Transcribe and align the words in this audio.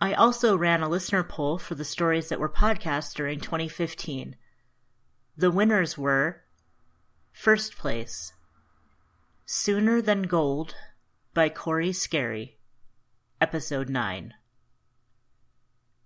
I 0.00 0.12
also 0.12 0.56
ran 0.56 0.82
a 0.82 0.88
listener 0.88 1.24
poll 1.24 1.58
for 1.58 1.74
the 1.74 1.84
stories 1.84 2.28
that 2.28 2.38
were 2.38 2.48
podcast 2.48 3.14
during 3.14 3.40
2015. 3.40 4.36
The 5.36 5.50
winners 5.50 5.96
were 5.96 6.42
First 7.32 7.76
place 7.78 8.32
Sooner 9.46 10.02
Than 10.02 10.22
Gold 10.24 10.74
by 11.32 11.48
Corey 11.48 11.92
Scary. 11.92 12.58
Episode 13.40 13.88
9. 13.88 14.34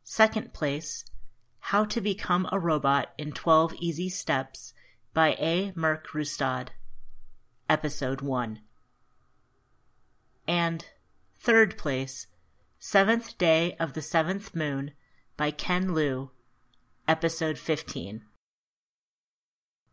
Second 0.04 0.53
place, 0.53 1.04
How 1.67 1.84
to 1.87 2.00
Become 2.00 2.49
a 2.50 2.59
Robot 2.59 3.12
in 3.17 3.33
12 3.33 3.75
Easy 3.78 4.09
Steps 4.09 4.75
by 5.15 5.37
A. 5.39 5.73
Merc 5.77 6.09
Rustad. 6.09 6.71
Episode 7.71 8.21
1. 8.21 8.61
And 10.47 10.84
third 11.39 11.78
place, 11.78 12.27
Seventh 12.78 13.39
Day 13.39 13.77
of 13.78 13.93
the 13.95 14.03
Seventh 14.03 14.55
Moon 14.56 14.91
by 15.37 15.50
Ken 15.53 15.95
Liu. 15.95 16.31
Episode 17.06 17.56
15. 17.56 18.23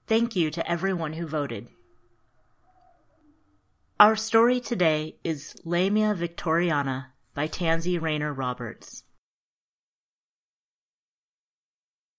Thank 0.08 0.36
you 0.36 0.50
to 0.50 0.70
everyone 0.70 1.14
who 1.14 1.28
voted. 1.28 1.70
Our 4.00 4.16
story 4.16 4.60
today 4.60 5.18
is 5.24 5.56
Lamia 5.64 6.16
Victoriana 6.16 7.12
by 7.36 7.46
Tansy 7.48 8.00
Rayner 8.00 8.34
Roberts. 8.34 9.04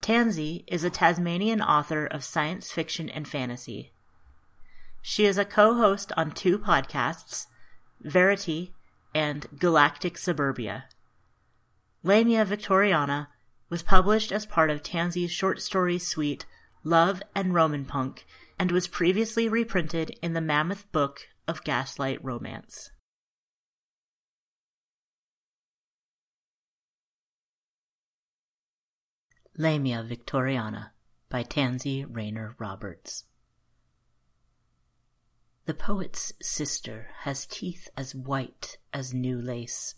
Tansy 0.03 0.65
is 0.67 0.83
a 0.83 0.91
Tasmanian 0.91 1.61
author 1.61 2.07
of 2.07 2.25
science 2.25 2.73
fiction 2.73 3.11
and 3.11 3.29
fantasy. 3.29 3.93
She 5.03 5.27
is 5.27 5.37
a 5.39 5.45
co 5.45 5.75
host 5.75 6.13
on 6.17 6.31
two 6.31 6.59
podcasts, 6.59 7.47
Verity 8.01 8.73
and 9.15 9.47
Galactic 9.59 10.17
Suburbia. 10.17 10.87
Lamia 12.03 12.47
Victoriana 12.47 13.29
was 13.69 13.83
published 13.83 14.33
as 14.33 14.47
part 14.47 14.71
of 14.71 14.83
Tansy's 14.83 15.31
short 15.31 15.61
story 15.61 15.99
suite 15.99 16.47
Love 16.83 17.23
and 17.35 17.53
Romanpunk 17.53 18.25
and 18.59 18.73
was 18.73 18.89
previously 18.89 19.49
reprinted 19.49 20.17
in 20.23 20.33
the 20.33 20.41
Mammoth 20.41 20.91
Book 20.93 21.29
of 21.47 21.63
Gaslight 21.63 22.23
Romance. 22.25 22.91
Lamia 29.61 30.03
Victoriana 30.03 30.93
by 31.29 31.43
Tansy 31.43 32.03
Rayner 32.09 32.55
Roberts. 32.59 33.25
The 35.67 35.75
poet's 35.75 36.33
sister 36.41 37.09
has 37.25 37.45
teeth 37.45 37.91
as 37.95 38.15
white 38.15 38.79
as 38.95 39.13
new 39.13 39.39
lace. 39.39 39.97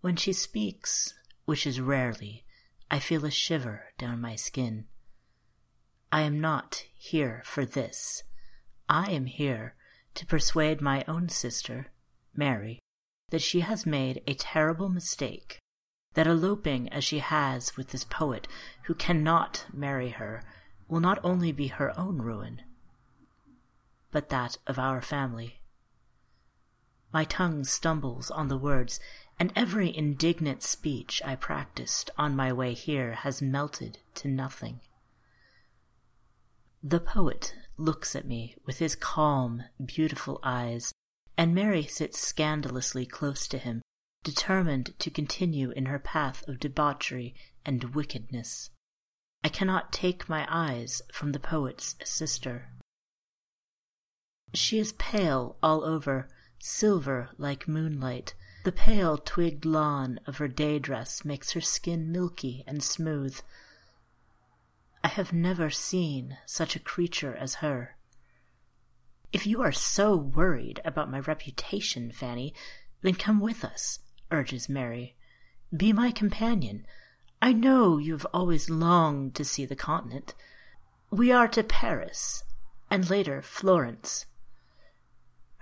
When 0.00 0.16
she 0.16 0.32
speaks, 0.32 1.12
which 1.44 1.66
is 1.66 1.82
rarely, 1.82 2.46
I 2.90 2.98
feel 2.98 3.26
a 3.26 3.30
shiver 3.30 3.92
down 3.98 4.22
my 4.22 4.36
skin. 4.36 4.86
I 6.10 6.22
am 6.22 6.40
not 6.40 6.86
here 6.94 7.42
for 7.44 7.66
this. 7.66 8.22
I 8.88 9.10
am 9.10 9.26
here 9.26 9.74
to 10.14 10.24
persuade 10.24 10.80
my 10.80 11.04
own 11.06 11.28
sister, 11.28 11.88
Mary, 12.34 12.78
that 13.28 13.42
she 13.42 13.60
has 13.60 13.84
made 13.84 14.22
a 14.26 14.32
terrible 14.32 14.88
mistake 14.88 15.58
that 16.18 16.26
eloping 16.26 16.88
as 16.88 17.04
she 17.04 17.20
has 17.20 17.76
with 17.76 17.90
this 17.90 18.02
poet 18.02 18.48
who 18.86 18.94
cannot 18.94 19.64
marry 19.72 20.08
her 20.08 20.42
will 20.88 20.98
not 20.98 21.16
only 21.22 21.52
be 21.52 21.68
her 21.68 21.96
own 21.96 22.20
ruin, 22.20 22.60
but 24.10 24.28
that 24.28 24.56
of 24.66 24.80
our 24.80 25.00
family. 25.00 25.60
My 27.12 27.22
tongue 27.22 27.62
stumbles 27.62 28.32
on 28.32 28.48
the 28.48 28.58
words, 28.58 28.98
and 29.38 29.52
every 29.54 29.96
indignant 29.96 30.64
speech 30.64 31.22
I 31.24 31.36
practiced 31.36 32.10
on 32.18 32.34
my 32.34 32.52
way 32.52 32.74
here 32.74 33.12
has 33.12 33.40
melted 33.40 33.98
to 34.16 34.26
nothing. 34.26 34.80
The 36.82 36.98
poet 36.98 37.54
looks 37.76 38.16
at 38.16 38.26
me 38.26 38.56
with 38.66 38.80
his 38.80 38.96
calm, 38.96 39.62
beautiful 39.86 40.40
eyes, 40.42 40.92
and 41.36 41.54
Mary 41.54 41.84
sits 41.84 42.18
scandalously 42.18 43.06
close 43.06 43.46
to 43.46 43.58
him, 43.58 43.82
determined 44.22 44.98
to 44.98 45.10
continue 45.10 45.70
in 45.70 45.86
her 45.86 45.98
path 45.98 46.46
of 46.48 46.60
debauchery 46.60 47.34
and 47.64 47.94
wickedness. 47.94 48.70
I 49.44 49.48
cannot 49.48 49.92
take 49.92 50.28
my 50.28 50.46
eyes 50.50 51.00
from 51.12 51.32
the 51.32 51.38
poet's 51.38 51.96
sister. 52.04 52.68
She 54.52 54.78
is 54.78 54.92
pale 54.92 55.56
all 55.62 55.84
over, 55.84 56.28
silver 56.58 57.30
like 57.38 57.68
moonlight. 57.68 58.34
The 58.64 58.72
pale 58.72 59.18
twigged 59.18 59.64
lawn 59.64 60.18
of 60.26 60.38
her 60.38 60.48
day 60.48 60.78
dress 60.78 61.24
makes 61.24 61.52
her 61.52 61.60
skin 61.60 62.10
milky 62.10 62.64
and 62.66 62.82
smooth. 62.82 63.40
I 65.04 65.08
have 65.08 65.32
never 65.32 65.70
seen 65.70 66.38
such 66.44 66.74
a 66.74 66.80
creature 66.80 67.34
as 67.36 67.56
her. 67.56 67.96
If 69.32 69.46
you 69.46 69.62
are 69.62 69.72
so 69.72 70.16
worried 70.16 70.80
about 70.84 71.10
my 71.10 71.20
reputation, 71.20 72.10
Fanny, 72.10 72.52
then 73.02 73.14
come 73.14 73.40
with 73.40 73.64
us 73.64 74.00
urges 74.30 74.68
Mary. 74.68 75.16
Be 75.76 75.92
my 75.92 76.10
companion. 76.10 76.86
I 77.40 77.52
know 77.52 77.98
you 77.98 78.12
have 78.12 78.26
always 78.32 78.70
longed 78.70 79.34
to 79.36 79.44
see 79.44 79.64
the 79.64 79.76
continent. 79.76 80.34
We 81.10 81.30
are 81.30 81.48
to 81.48 81.62
Paris, 81.62 82.44
and 82.90 83.08
later 83.08 83.42
Florence. 83.42 84.26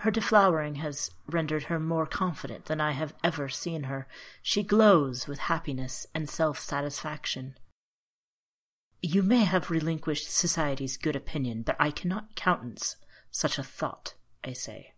Her 0.01 0.11
deflowering 0.11 0.77
has 0.77 1.11
rendered 1.27 1.65
her 1.65 1.81
more 1.81 2.07
confident 2.07 2.67
than 2.67 2.81
I 2.81 2.93
have 2.93 3.15
ever 3.25 3.49
seen 3.49 3.85
her. 3.85 4.07
She 4.43 4.63
glows 4.63 5.27
with 5.27 5.39
happiness 5.39 6.07
and 6.15 6.29
self 6.29 6.59
satisfaction. 6.61 7.57
You 9.03 9.23
may 9.23 9.45
have 9.45 9.71
relinquished 9.71 10.31
society's 10.31 10.97
good 10.97 11.17
opinion, 11.17 11.63
but 11.63 11.77
I 11.79 11.91
cannot 11.91 12.35
countenance 12.35 12.97
such 13.31 13.59
a 13.59 13.63
thought, 13.63 14.15
I 14.43 14.53
say. 14.53 14.95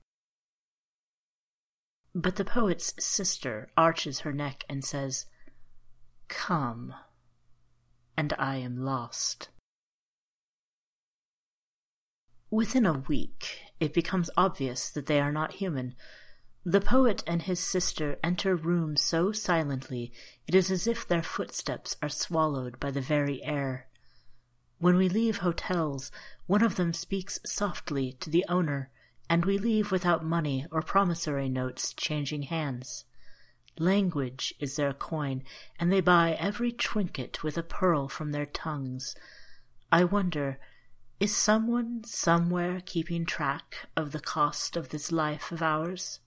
But 2.15 2.37
the 2.37 2.45
poet's 2.45 2.95
sister 2.99 3.71
arches 3.77 4.21
her 4.21 4.33
neck 4.33 4.65
and 4.69 4.85
says, 4.85 5.27
Come, 6.29 6.95
and 8.17 8.35
I 8.39 8.57
am 8.57 8.85
lost. 8.85 9.49
Within 12.51 12.87
a 12.87 12.99
week, 12.99 13.73
it 13.79 13.93
becomes 13.93 14.31
obvious 14.37 14.89
that 14.91 15.07
they 15.07 15.21
are 15.21 15.33
not 15.33 15.55
human. 15.55 15.95
The 16.65 16.81
poet 16.81 17.23
and 17.27 17.43
his 17.43 17.61
sister 17.61 18.19
enter 18.25 18.57
rooms 18.57 19.03
so 19.03 19.33
silently 19.33 20.13
it 20.47 20.55
is 20.55 20.71
as 20.71 20.87
if 20.87 21.07
their 21.07 21.23
footsteps 21.23 21.97
are 22.03 22.09
swallowed 22.09 22.81
by 22.81 22.91
the 22.91 23.01
very 23.01 23.43
air. 23.45 23.87
When 24.79 24.97
we 24.97 25.09
leave 25.09 25.39
hotels, 25.39 26.11
one 26.47 26.63
of 26.63 26.77
them 26.77 26.93
speaks 26.93 27.39
softly 27.45 28.13
to 28.21 28.31
the 28.31 28.45
owner, 28.49 28.91
and 29.29 29.45
we 29.45 29.59
leave 29.59 29.91
without 29.91 30.25
money 30.25 30.67
or 30.71 30.83
promissory 30.83 31.49
notes 31.49 31.93
changing 31.93 32.43
hands. 32.43 33.05
Language 33.79 34.55
is 34.59 34.77
their 34.77 34.93
coin, 34.93 35.43
and 35.79 35.93
they 35.93 36.01
buy 36.01 36.33
every 36.33 36.73
trinket 36.73 37.43
with 37.45 37.57
a 37.57 37.63
pearl 37.63 38.09
from 38.09 38.33
their 38.33 38.47
tongues. 38.47 39.15
I 39.93 40.05
wonder, 40.05 40.59
is 41.21 41.35
someone 41.35 42.03
somewhere 42.05 42.81
keeping 42.85 43.25
track 43.25 43.89
of 43.97 44.13
the 44.13 44.21
cost 44.21 44.77
of 44.77 44.89
this 44.89 45.13
life 45.13 45.53
of 45.53 45.63
ours? 45.63 46.21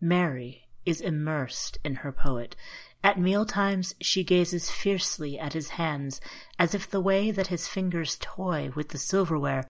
Mary 0.00 0.68
is 0.86 1.00
immersed 1.00 1.78
in 1.84 1.96
her 1.96 2.12
poet. 2.12 2.56
At 3.04 3.20
mealtimes 3.20 3.94
she 4.00 4.24
gazes 4.24 4.70
fiercely 4.70 5.38
at 5.38 5.52
his 5.52 5.70
hands, 5.70 6.20
as 6.58 6.74
if 6.74 6.88
the 6.88 7.00
way 7.00 7.30
that 7.30 7.48
his 7.48 7.68
fingers 7.68 8.16
toy 8.20 8.70
with 8.74 8.88
the 8.88 8.98
silverware 8.98 9.66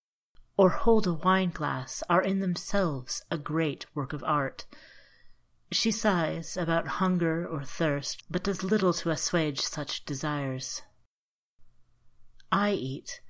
or 0.58 0.70
hold 0.70 1.06
a 1.06 1.12
wine 1.14 1.50
glass 1.50 2.02
are 2.10 2.20
in 2.20 2.40
themselves 2.40 3.22
a 3.30 3.38
great 3.38 3.86
work 3.94 4.12
of 4.12 4.24
art. 4.24 4.66
She 5.70 5.92
sighs 5.92 6.56
about 6.56 6.98
hunger 6.98 7.46
or 7.46 7.62
thirst, 7.62 8.24
but 8.28 8.42
does 8.42 8.64
little 8.64 8.92
to 8.94 9.10
assuage 9.10 9.60
such 9.60 10.04
desires. 10.04 10.82
I 12.50 12.72
eat, 12.72 13.20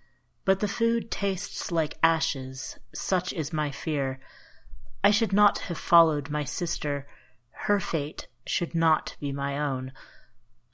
but 0.47 0.61
the 0.61 0.69
food 0.69 1.11
tastes 1.11 1.71
like 1.71 1.99
ashes, 2.03 2.79
such 2.95 3.35
is 3.35 3.53
my 3.53 3.71
fear. 3.71 4.19
I 5.05 5.11
should 5.11 5.33
not 5.33 5.59
have 5.69 5.79
followed 5.79 6.31
my 6.31 6.45
sister. 6.45 7.07
Her 7.51 7.79
fate 7.79 8.29
should 8.47 8.75
not 8.75 9.17
be 9.21 9.33
my 9.33 9.59
own. 9.59 9.93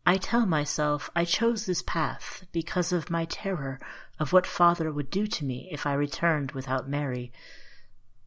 I 0.06 0.18
tell 0.18 0.44
myself 0.44 1.10
I 1.16 1.24
chose 1.24 1.64
this 1.64 1.82
path 1.82 2.44
because 2.52 2.92
of 2.92 3.10
my 3.10 3.24
terror 3.24 3.80
of 4.18 4.32
what 4.32 4.46
father 4.46 4.92
would 4.92 5.10
do 5.10 5.26
to 5.26 5.44
me 5.44 5.68
if 5.72 5.86
I 5.86 5.94
returned 5.94 6.52
without 6.52 6.88
Mary. 6.88 7.32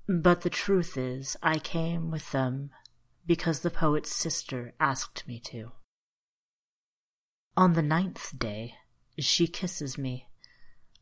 But 0.07 0.41
the 0.41 0.49
truth 0.49 0.97
is, 0.97 1.37
I 1.43 1.59
came 1.59 2.09
with 2.09 2.31
them 2.31 2.71
because 3.27 3.59
the 3.59 3.69
poet's 3.69 4.15
sister 4.15 4.73
asked 4.79 5.27
me 5.27 5.39
to. 5.41 5.73
On 7.55 7.73
the 7.73 7.83
ninth 7.83 8.37
day, 8.37 8.75
she 9.19 9.47
kisses 9.47 9.97
me. 9.97 10.27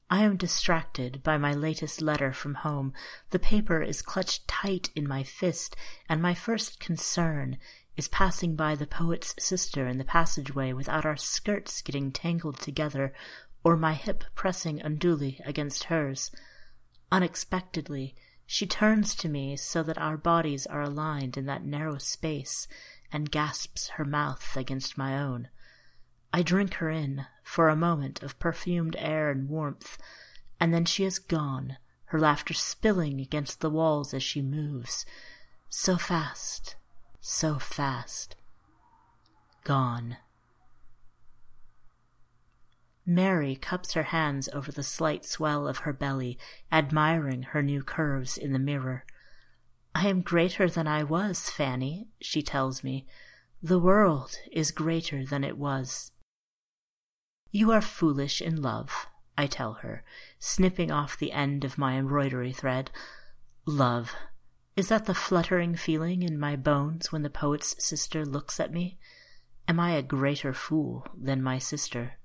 I 0.10 0.24
am 0.24 0.38
distracted 0.38 1.24
by 1.24 1.38
my 1.38 1.54
latest 1.54 2.02
letter 2.02 2.32
from 2.32 2.56
home. 2.56 2.94
The 3.32 3.40
paper 3.40 3.82
is 3.82 4.02
clutched 4.02 4.48
tight 4.48 4.90
in 4.96 5.08
my 5.08 5.24
fist, 5.24 5.76
and 6.08 6.22
my 6.22 6.34
first 6.34 6.80
concern 6.80 7.58
is 7.98 8.08
passing 8.08 8.56
by 8.56 8.76
the 8.76 8.88
poet's 8.88 9.36
sister 9.40 9.88
in 9.88 9.98
the 9.98 10.04
passageway 10.04 10.74
without 10.74 11.06
our 11.06 11.16
skirts 11.16 11.82
getting 11.82 12.12
tangled 12.12 12.60
together 12.60 13.14
or 13.64 13.78
my 13.78 13.94
hip 13.94 14.24
pressing 14.36 14.82
unduly 14.82 15.40
against 15.46 15.86
hers. 15.86 16.32
Unexpectedly, 17.12 18.16
she 18.46 18.68
turns 18.68 19.16
to 19.16 19.30
me 19.30 19.56
so 19.56 19.82
that 19.82 19.98
our 19.98 20.18
bodies 20.18 20.68
are 20.68 20.82
aligned 20.82 21.36
in 21.38 21.46
that 21.46 21.66
narrow 21.66 21.98
space 21.98 22.68
and 23.12 23.32
gasps 23.32 23.90
her 23.96 24.06
mouth 24.06 24.56
against 24.56 24.98
my 24.98 25.18
own. 25.18 25.50
I 26.32 26.44
drink 26.44 26.76
her 26.76 26.90
in 26.90 27.26
for 27.44 27.70
a 27.70 27.76
moment 27.76 28.22
of 28.22 28.38
perfumed 28.40 28.96
air 29.00 29.32
and 29.32 29.50
warmth, 29.50 29.98
and 30.60 30.74
then 30.74 30.86
she 30.86 31.06
is 31.06 31.18
gone, 31.18 31.78
her 32.06 32.20
laughter 32.20 32.54
spilling 32.54 33.22
against 33.22 33.62
the 33.62 33.70
walls 33.70 34.14
as 34.14 34.22
she 34.22 34.42
moves. 34.42 35.06
So 35.70 35.98
fast, 35.98 36.76
so 37.28 37.58
fast. 37.58 38.36
Gone. 39.64 40.18
Mary 43.04 43.56
cups 43.56 43.94
her 43.94 44.04
hands 44.04 44.48
over 44.54 44.72
the 44.72 44.84
slight 44.84 45.26
swell 45.26 45.68
of 45.68 45.80
her 45.80 45.92
belly, 45.92 46.38
admiring 46.72 47.42
her 47.42 47.64
new 47.64 47.82
curves 47.82 48.38
in 48.38 48.54
the 48.54 48.60
mirror. 48.60 49.06
I 49.96 50.08
am 50.08 50.22
greater 50.22 50.70
than 50.70 50.88
I 50.88 51.04
was, 51.04 51.50
Fanny, 51.50 52.10
she 52.22 52.44
tells 52.44 52.84
me. 52.84 53.08
The 53.60 53.80
world 53.80 54.38
is 54.52 54.70
greater 54.70 55.26
than 55.26 55.44
it 55.44 55.58
was. 55.58 56.12
You 57.50 57.72
are 57.72 57.82
foolish 57.82 58.40
in 58.40 58.62
love, 58.62 59.08
I 59.36 59.48
tell 59.48 59.74
her, 59.82 60.04
snipping 60.38 60.92
off 60.92 61.18
the 61.18 61.32
end 61.32 61.66
of 61.66 61.80
my 61.80 61.98
embroidery 61.98 62.52
thread. 62.52 62.92
Love. 63.66 64.14
Is 64.76 64.90
that 64.90 65.06
the 65.06 65.14
fluttering 65.14 65.76
feeling 65.76 66.22
in 66.22 66.38
my 66.38 66.58
bones 66.58 67.12
when 67.12 67.24
the 67.24 67.30
poet's 67.30 67.82
sister 67.84 68.26
looks 68.26 68.60
at 68.60 68.74
me? 68.74 68.98
Am 69.70 69.80
I 69.80 69.92
a 69.92 70.02
greater 70.02 70.54
fool 70.54 71.08
than 71.18 71.42
my 71.42 71.60
sister? 71.60 72.18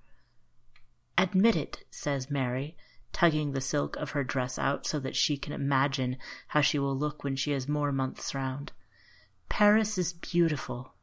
Admit 1.17 1.55
it, 1.55 1.85
says 1.91 2.31
Mary, 2.31 2.77
tugging 3.13 3.53
the 3.53 3.61
silk 3.61 3.97
of 3.97 4.11
her 4.11 4.25
dress 4.25 4.59
out 4.59 4.85
so 4.85 4.99
that 4.99 5.15
she 5.15 5.37
can 5.37 5.53
imagine 5.53 6.17
how 6.49 6.61
she 6.61 6.79
will 6.79 6.97
look 6.97 7.23
when 7.23 7.37
she 7.37 7.53
has 7.53 7.69
more 7.69 7.93
months 7.93 8.35
round. 8.35 8.73
Paris 9.49 9.97
is 9.97 10.13
beautiful. 10.13 10.95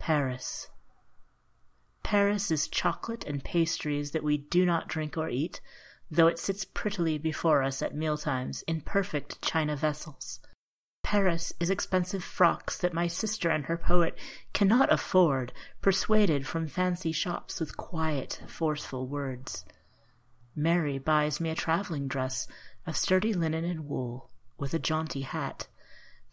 Paris. 0.00 0.68
Paris 2.02 2.50
is 2.50 2.66
chocolate 2.66 3.24
and 3.24 3.44
pastries 3.44 4.10
that 4.10 4.24
we 4.24 4.36
do 4.36 4.66
not 4.66 4.88
drink 4.88 5.16
or 5.16 5.28
eat, 5.28 5.60
though 6.12 6.26
it 6.26 6.38
sits 6.38 6.66
prettily 6.66 7.16
before 7.16 7.62
us 7.62 7.80
at 7.80 7.94
mealtimes 7.94 8.62
in 8.68 8.82
perfect 8.82 9.40
china 9.40 9.74
vessels. 9.74 10.40
Paris 11.02 11.54
is 11.58 11.70
expensive 11.70 12.22
frocks 12.22 12.76
that 12.76 12.92
my 12.92 13.06
sister 13.06 13.48
and 13.48 13.64
her 13.64 13.78
poet 13.78 14.16
cannot 14.52 14.92
afford, 14.92 15.54
persuaded 15.80 16.46
from 16.46 16.68
fancy 16.68 17.12
shops 17.12 17.58
with 17.58 17.78
quiet, 17.78 18.42
forceful 18.46 19.08
words. 19.08 19.64
Mary 20.54 20.98
buys 20.98 21.40
me 21.40 21.48
a 21.48 21.54
travelling 21.54 22.08
dress 22.08 22.46
of 22.86 22.94
sturdy 22.94 23.32
linen 23.32 23.64
and 23.64 23.88
wool, 23.88 24.30
with 24.58 24.74
a 24.74 24.78
jaunty 24.78 25.22
hat. 25.22 25.66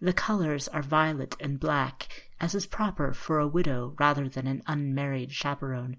The 0.01 0.13
colors 0.13 0.67
are 0.67 0.81
violet 0.81 1.38
and 1.39 1.57
black, 1.57 2.09
as 2.41 2.53
is 2.53 2.65
proper 2.65 3.13
for 3.13 3.39
a 3.39 3.48
widow 3.48 3.95
rather 3.98 4.27
than 4.27 4.45
an 4.45 4.62
unmarried 4.67 5.31
chaperon. 5.31 5.98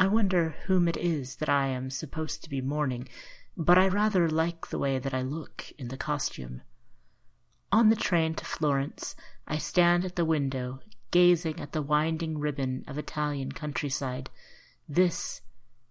I 0.00 0.06
wonder 0.06 0.54
whom 0.64 0.88
it 0.88 0.96
is 0.96 1.36
that 1.36 1.50
I 1.50 1.66
am 1.66 1.90
supposed 1.90 2.42
to 2.42 2.48
be 2.48 2.62
mourning, 2.62 3.06
but 3.54 3.76
I 3.76 3.86
rather 3.86 4.30
like 4.30 4.68
the 4.68 4.78
way 4.78 4.98
that 4.98 5.12
I 5.12 5.20
look 5.20 5.72
in 5.76 5.88
the 5.88 5.98
costume. 5.98 6.62
On 7.70 7.90
the 7.90 7.96
train 7.96 8.32
to 8.36 8.44
Florence, 8.46 9.14
I 9.46 9.58
stand 9.58 10.06
at 10.06 10.16
the 10.16 10.24
window, 10.24 10.80
gazing 11.10 11.60
at 11.60 11.72
the 11.72 11.82
winding 11.82 12.38
ribbon 12.38 12.82
of 12.88 12.96
Italian 12.96 13.52
countryside. 13.52 14.30
This, 14.88 15.42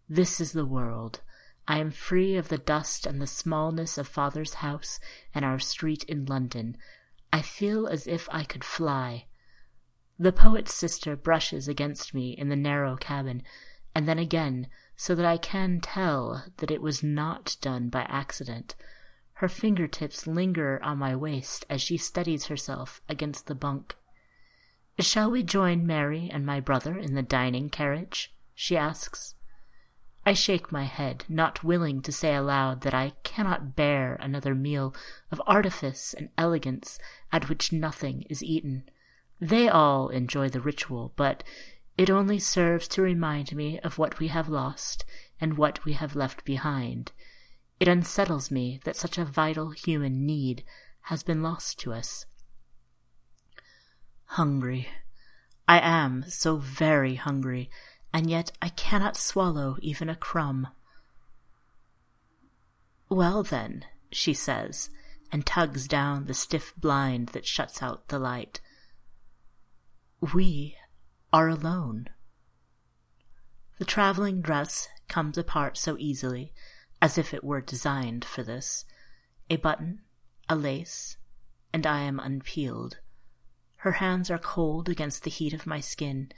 this 0.09 0.41
is 0.41 0.53
the 0.53 0.65
world. 0.65 1.21
I 1.67 1.77
am 1.77 1.91
free 1.91 2.35
of 2.35 2.47
the 2.47 2.57
dust 2.57 3.05
and 3.05 3.21
the 3.21 3.27
smallness 3.27 3.95
of 3.99 4.07
father's 4.07 4.55
house 4.55 4.99
and 5.35 5.45
our 5.45 5.59
street 5.59 6.03
in 6.05 6.25
London. 6.25 6.77
I 7.31 7.43
feel 7.43 7.85
as 7.85 8.07
if 8.07 8.27
I 8.31 8.43
could 8.43 8.63
fly. 8.63 9.25
The 10.17 10.33
poet's 10.33 10.73
sister 10.73 11.15
brushes 11.15 11.67
against 11.67 12.15
me 12.15 12.31
in 12.31 12.49
the 12.49 12.55
narrow 12.55 12.97
cabin, 12.97 13.43
and 13.95 14.07
then 14.07 14.19
again, 14.19 14.67
so 14.95 15.15
that 15.15 15.25
I 15.25 15.37
can 15.37 15.79
tell 15.79 16.45
that 16.57 16.71
it 16.71 16.81
was 16.81 17.03
not 17.03 17.57
done 17.61 17.89
by 17.89 18.01
accident. 18.01 18.75
Her 19.33 19.47
fingertips 19.47 20.27
linger 20.27 20.79
on 20.83 20.97
my 20.97 21.15
waist 21.15 21.65
as 21.69 21.81
she 21.81 21.97
steadies 21.97 22.45
herself 22.45 23.01
against 23.07 23.47
the 23.47 23.55
bunk. 23.55 23.95
Shall 24.99 25.31
we 25.31 25.43
join 25.43 25.87
Mary 25.87 26.29
and 26.31 26.45
my 26.45 26.59
brother 26.59 26.97
in 26.97 27.15
the 27.15 27.23
dining 27.23 27.69
carriage? 27.69 28.33
she 28.53 28.75
asks. 28.75 29.35
I 30.25 30.33
shake 30.33 30.71
my 30.71 30.83
head, 30.83 31.23
not 31.29 31.63
willing 31.63 32.01
to 32.01 32.11
say 32.11 32.35
aloud 32.35 32.81
that 32.81 32.93
I 32.93 33.13
cannot 33.23 33.75
bear 33.75 34.15
another 34.15 34.53
meal 34.53 34.93
of 35.31 35.41
artifice 35.47 36.13
and 36.13 36.29
elegance 36.37 36.99
at 37.31 37.47
which 37.47 37.71
nothing 37.71 38.23
is 38.29 38.43
eaten. 38.43 38.83
They 39.39 39.69
all 39.69 40.09
enjoy 40.09 40.49
the 40.49 40.59
ritual, 40.59 41.13
but 41.15 41.43
it 41.99 42.09
only 42.09 42.39
serves 42.39 42.87
to 42.87 43.01
remind 43.01 43.53
me 43.53 43.77
of 43.81 43.97
what 43.97 44.19
we 44.19 44.29
have 44.29 44.47
lost 44.47 45.03
and 45.41 45.57
what 45.57 45.83
we 45.83 45.91
have 45.91 46.15
left 46.15 46.45
behind, 46.45 47.11
it 47.77 47.89
unsettles 47.89 48.49
me 48.49 48.79
that 48.85 48.95
such 48.95 49.17
a 49.17 49.25
vital 49.25 49.71
human 49.71 50.25
need 50.25 50.63
has 51.01 51.23
been 51.23 51.43
lost 51.43 51.77
to 51.77 51.91
us. 51.91 52.25
Hungry. 54.27 54.87
I 55.67 55.81
am 55.81 56.23
so 56.29 56.55
very 56.55 57.15
hungry, 57.15 57.69
and 58.13 58.29
yet 58.29 58.53
I 58.61 58.69
cannot 58.69 59.17
swallow 59.17 59.75
even 59.81 60.07
a 60.07 60.15
crumb. 60.15 60.69
Well, 63.09 63.43
then, 63.43 63.83
she 64.09 64.33
says, 64.33 64.89
and 65.33 65.45
tugs 65.45 65.85
down 65.85 66.27
the 66.27 66.33
stiff 66.33 66.73
blind 66.77 67.29
that 67.29 67.45
shuts 67.45 67.83
out 67.83 68.07
the 68.07 68.19
light. 68.19 68.61
We 70.33 70.77
are 71.31 71.47
alone. 71.47 72.07
The 73.77 73.85
traveling 73.85 74.41
dress 74.41 74.87
comes 75.07 75.37
apart 75.37 75.77
so 75.77 75.95
easily 75.97 76.53
as 77.01 77.17
if 77.17 77.33
it 77.33 77.43
were 77.43 77.61
designed 77.61 78.25
for 78.25 78.43
this. 78.43 78.85
A 79.49 79.57
button, 79.57 80.01
a 80.49 80.55
lace, 80.55 81.17
and 81.71 81.85
I 81.85 82.01
am 82.01 82.19
unpeeled. 82.19 82.99
Her 83.77 83.93
hands 83.93 84.29
are 84.29 84.37
cold 84.37 84.89
against 84.89 85.23
the 85.23 85.29
heat 85.29 85.53
of 85.53 85.65
my 85.65 85.79
skin, 85.79 86.31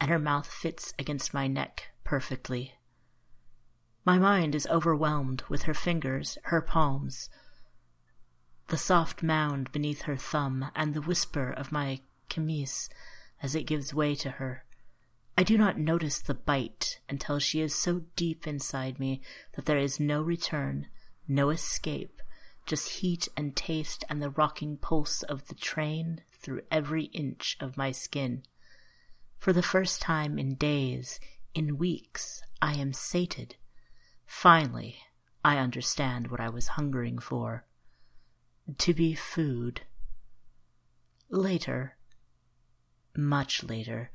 and 0.00 0.10
her 0.10 0.18
mouth 0.18 0.46
fits 0.46 0.94
against 0.98 1.34
my 1.34 1.46
neck 1.46 1.88
perfectly. 2.04 2.74
My 4.04 4.18
mind 4.18 4.54
is 4.54 4.66
overwhelmed 4.68 5.42
with 5.48 5.62
her 5.62 5.74
fingers, 5.74 6.38
her 6.44 6.62
palms, 6.62 7.28
the 8.68 8.76
soft 8.76 9.22
mound 9.22 9.70
beneath 9.72 10.02
her 10.02 10.16
thumb, 10.16 10.70
and 10.74 10.94
the 10.94 11.02
whisper 11.02 11.50
of 11.50 11.72
my 11.72 12.00
chemise 12.28 12.88
as 13.42 13.54
it 13.54 13.66
gives 13.66 13.94
way 13.94 14.14
to 14.16 14.32
her. 14.32 14.64
I 15.38 15.42
do 15.42 15.58
not 15.58 15.78
notice 15.78 16.20
the 16.20 16.34
bite 16.34 17.00
until 17.08 17.38
she 17.38 17.60
is 17.60 17.74
so 17.74 18.02
deep 18.16 18.46
inside 18.46 18.98
me 18.98 19.20
that 19.54 19.66
there 19.66 19.78
is 19.78 20.00
no 20.00 20.22
return, 20.22 20.86
no 21.28 21.50
escape, 21.50 22.22
just 22.64 23.00
heat 23.00 23.28
and 23.36 23.54
taste 23.54 24.02
and 24.08 24.20
the 24.20 24.30
rocking 24.30 24.76
pulse 24.76 25.22
of 25.22 25.46
the 25.48 25.54
train 25.54 26.22
through 26.32 26.62
every 26.70 27.04
inch 27.06 27.56
of 27.60 27.76
my 27.76 27.92
skin. 27.92 28.42
For 29.38 29.52
the 29.52 29.62
first 29.62 30.00
time 30.00 30.38
in 30.38 30.54
days, 30.54 31.20
in 31.54 31.78
weeks, 31.78 32.42
I 32.60 32.74
am 32.74 32.92
sated. 32.92 33.56
Finally, 34.26 34.96
I 35.44 35.58
understand 35.58 36.28
what 36.28 36.40
I 36.40 36.48
was 36.48 36.68
hungering 36.68 37.18
for. 37.18 37.66
To 38.78 38.94
be 38.94 39.14
food. 39.14 39.82
Later, 41.30 41.95
much 43.16 43.64
later, 43.64 44.10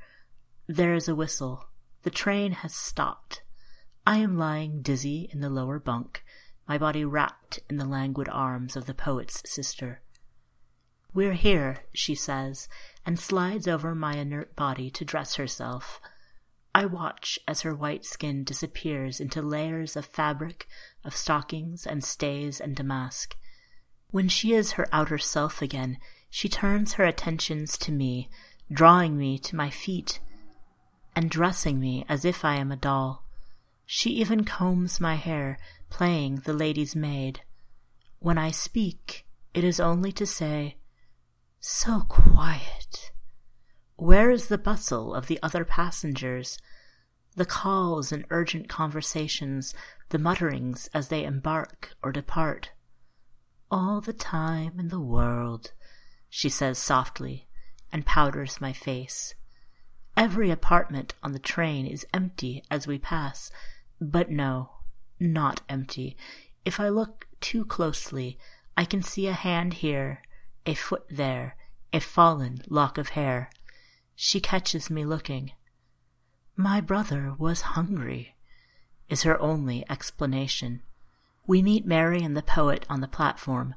there 0.66 0.94
is 0.94 1.08
a 1.08 1.14
whistle. 1.14 1.66
The 2.02 2.10
train 2.10 2.52
has 2.52 2.74
stopped. 2.74 3.42
I 4.06 4.18
am 4.18 4.36
lying 4.36 4.82
dizzy 4.82 5.28
in 5.32 5.40
the 5.40 5.50
lower 5.50 5.78
bunk, 5.78 6.24
my 6.68 6.78
body 6.78 7.04
wrapped 7.04 7.60
in 7.68 7.76
the 7.76 7.84
languid 7.84 8.28
arms 8.28 8.76
of 8.76 8.86
the 8.86 8.94
poet's 8.94 9.42
sister. 9.44 10.00
We're 11.14 11.34
here, 11.34 11.80
she 11.92 12.14
says, 12.14 12.68
and 13.04 13.20
slides 13.20 13.68
over 13.68 13.94
my 13.94 14.16
inert 14.16 14.56
body 14.56 14.90
to 14.90 15.04
dress 15.04 15.36
herself. 15.36 16.00
I 16.74 16.86
watch 16.86 17.38
as 17.46 17.60
her 17.60 17.74
white 17.74 18.04
skin 18.04 18.44
disappears 18.44 19.20
into 19.20 19.42
layers 19.42 19.94
of 19.94 20.06
fabric, 20.06 20.66
of 21.04 21.14
stockings 21.14 21.86
and 21.86 22.02
stays 22.02 22.60
and 22.60 22.74
damask. 22.74 23.36
When 24.10 24.28
she 24.28 24.54
is 24.54 24.72
her 24.72 24.88
outer 24.90 25.18
self 25.18 25.60
again, 25.60 25.98
she 26.30 26.48
turns 26.48 26.94
her 26.94 27.04
attentions 27.04 27.76
to 27.78 27.92
me, 27.92 28.30
drawing 28.72 29.18
me 29.18 29.38
to 29.38 29.56
my 29.56 29.70
feet 29.70 30.20
and 31.14 31.30
dressing 31.30 31.78
me 31.78 32.04
as 32.08 32.24
if 32.24 32.44
I 32.44 32.56
am 32.56 32.72
a 32.72 32.76
doll. 32.76 33.24
She 33.84 34.10
even 34.10 34.44
combs 34.44 35.00
my 35.00 35.16
hair, 35.16 35.58
playing 35.90 36.36
the 36.44 36.54
lady's 36.54 36.96
maid. 36.96 37.42
When 38.18 38.38
I 38.38 38.50
speak, 38.50 39.26
it 39.52 39.64
is 39.64 39.78
only 39.78 40.12
to 40.12 40.24
say, 40.24 40.76
So 41.60 42.00
quiet. 42.08 43.12
Where 43.96 44.30
is 44.30 44.48
the 44.48 44.58
bustle 44.58 45.14
of 45.14 45.26
the 45.26 45.38
other 45.42 45.64
passengers? 45.64 46.58
The 47.36 47.44
calls 47.44 48.12
and 48.12 48.24
urgent 48.30 48.68
conversations, 48.68 49.74
the 50.08 50.18
mutterings 50.18 50.88
as 50.94 51.08
they 51.08 51.24
embark 51.24 51.94
or 52.02 52.12
depart. 52.12 52.70
All 53.70 54.00
the 54.00 54.12
time 54.12 54.78
in 54.78 54.88
the 54.88 55.00
world, 55.00 55.72
she 56.28 56.48
says 56.48 56.78
softly, 56.78 57.46
and 57.92 58.06
powders 58.06 58.60
my 58.60 58.72
face. 58.72 59.34
Every 60.16 60.50
apartment 60.50 61.14
on 61.22 61.32
the 61.32 61.38
train 61.38 61.86
is 61.86 62.06
empty 62.12 62.62
as 62.70 62.86
we 62.86 62.98
pass, 62.98 63.50
but 64.00 64.30
no, 64.30 64.70
not 65.18 65.60
empty. 65.68 66.16
If 66.64 66.78
I 66.78 66.88
look 66.88 67.26
too 67.40 67.64
closely, 67.64 68.38
I 68.76 68.84
can 68.84 69.02
see 69.02 69.26
a 69.26 69.32
hand 69.32 69.74
here, 69.74 70.22
a 70.66 70.74
foot 70.74 71.04
there, 71.10 71.56
a 71.92 72.00
fallen 72.00 72.62
lock 72.68 72.98
of 72.98 73.10
hair. 73.10 73.50
She 74.14 74.40
catches 74.40 74.90
me 74.90 75.04
looking. 75.04 75.52
My 76.56 76.80
brother 76.80 77.34
was 77.38 77.62
hungry, 77.62 78.36
is 79.08 79.22
her 79.22 79.40
only 79.40 79.84
explanation. 79.90 80.82
We 81.46 81.62
meet 81.62 81.86
Mary 81.86 82.22
and 82.22 82.36
the 82.36 82.42
poet 82.42 82.86
on 82.88 83.00
the 83.00 83.08
platform. 83.08 83.74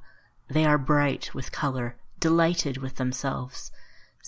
They 0.50 0.66
are 0.66 0.78
bright 0.78 1.34
with 1.34 1.52
color, 1.52 1.98
delighted 2.20 2.78
with 2.78 2.96
themselves. 2.96 3.72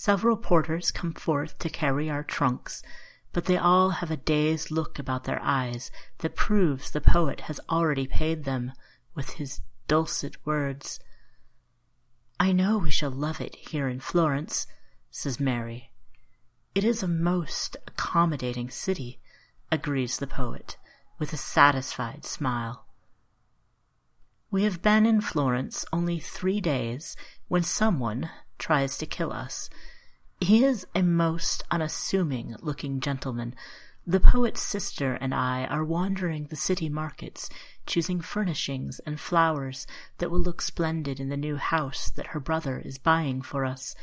Several 0.00 0.36
porters 0.36 0.92
come 0.92 1.12
forth 1.12 1.58
to 1.58 1.68
carry 1.68 2.08
our 2.08 2.22
trunks, 2.22 2.84
but 3.32 3.46
they 3.46 3.56
all 3.56 3.90
have 3.98 4.12
a 4.12 4.16
dazed 4.16 4.70
look 4.70 4.96
about 4.96 5.24
their 5.24 5.42
eyes 5.42 5.90
that 6.18 6.36
proves 6.36 6.92
the 6.92 7.00
poet 7.00 7.40
has 7.40 7.58
already 7.68 8.06
paid 8.06 8.44
them 8.44 8.70
with 9.16 9.30
his 9.30 9.60
dulcet 9.88 10.36
words. 10.46 11.00
I 12.38 12.52
know 12.52 12.78
we 12.78 12.92
shall 12.92 13.10
love 13.10 13.40
it 13.40 13.56
here 13.56 13.88
in 13.88 13.98
Florence, 13.98 14.68
says 15.10 15.40
Mary. 15.40 15.90
It 16.76 16.84
is 16.84 17.02
a 17.02 17.08
most 17.08 17.76
accommodating 17.88 18.70
city, 18.70 19.18
agrees 19.72 20.18
the 20.18 20.28
poet, 20.28 20.76
with 21.18 21.32
a 21.32 21.36
satisfied 21.36 22.24
smile. 22.24 22.86
We 24.48 24.62
have 24.62 24.80
been 24.80 25.06
in 25.06 25.22
Florence 25.22 25.84
only 25.92 26.20
three 26.20 26.60
days 26.60 27.16
when 27.48 27.64
someone, 27.64 28.30
tries 28.58 28.98
to 28.98 29.06
kill 29.06 29.32
us. 29.32 29.70
He 30.40 30.64
is 30.64 30.86
a 30.94 31.02
most 31.02 31.64
unassuming 31.70 32.56
looking 32.60 33.00
gentleman. 33.00 33.54
The 34.06 34.20
poet's 34.20 34.62
sister 34.62 35.18
and 35.20 35.34
I 35.34 35.64
are 35.66 35.84
wandering 35.84 36.44
the 36.44 36.56
city 36.56 36.88
markets, 36.88 37.50
choosing 37.86 38.20
furnishings 38.20 39.00
and 39.00 39.20
flowers 39.20 39.86
that 40.18 40.30
will 40.30 40.40
look 40.40 40.62
splendid 40.62 41.20
in 41.20 41.28
the 41.28 41.36
new 41.36 41.56
house 41.56 42.10
that 42.10 42.28
her 42.28 42.40
brother 42.40 42.80
is 42.84 42.98
buying 42.98 43.42
for 43.42 43.64
us. 43.64 43.94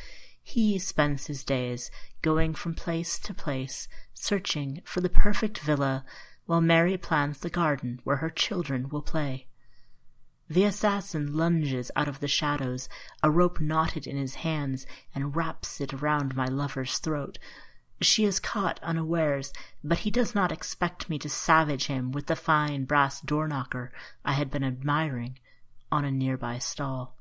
He 0.44 0.78
spends 0.78 1.26
his 1.26 1.44
days 1.44 1.90
going 2.22 2.54
from 2.54 2.76
place 2.76 3.18
to 3.20 3.34
place, 3.34 3.88
searching 4.14 4.82
for 4.86 5.02
the 5.02 5.10
perfect 5.10 5.58
villa, 5.58 6.06
while 6.46 6.62
Mary 6.62 6.98
plans 6.98 7.40
the 7.40 7.50
garden 7.50 8.00
where 8.04 8.18
her 8.18 8.30
children 8.30 8.90
will 8.90 9.02
play. 9.02 9.48
The 10.48 10.64
assassin 10.64 11.36
lunges 11.36 11.90
out 11.96 12.08
of 12.08 12.20
the 12.20 12.28
shadows, 12.28 12.88
a 13.24 13.32
rope 13.32 13.60
knotted 13.60 14.06
in 14.06 14.16
his 14.16 14.36
hands, 14.36 14.86
and 15.14 15.36
wraps 15.36 15.82
it 15.82 15.94
around 15.94 16.36
my 16.36 16.46
lover's 16.46 17.00
throat. 17.00 17.40
She 18.02 18.26
is 18.26 18.40
caught 18.40 18.80
unawares, 18.84 19.52
but 19.84 20.00
he 20.00 20.12
does 20.12 20.36
not 20.36 20.52
expect 20.52 21.10
me 21.10 21.18
to 21.20 21.30
savage 21.30 21.88
him 21.88 22.12
with 22.12 22.28
the 22.28 22.36
fine 22.36 22.86
brass 22.86 23.22
door 23.22 23.48
knocker 23.48 23.92
I 24.24 24.34
had 24.34 24.52
been 24.52 24.64
admiring 24.64 25.40
on 25.92 26.06
a 26.06 26.12
nearby 26.12 26.60
stall. 26.60 27.18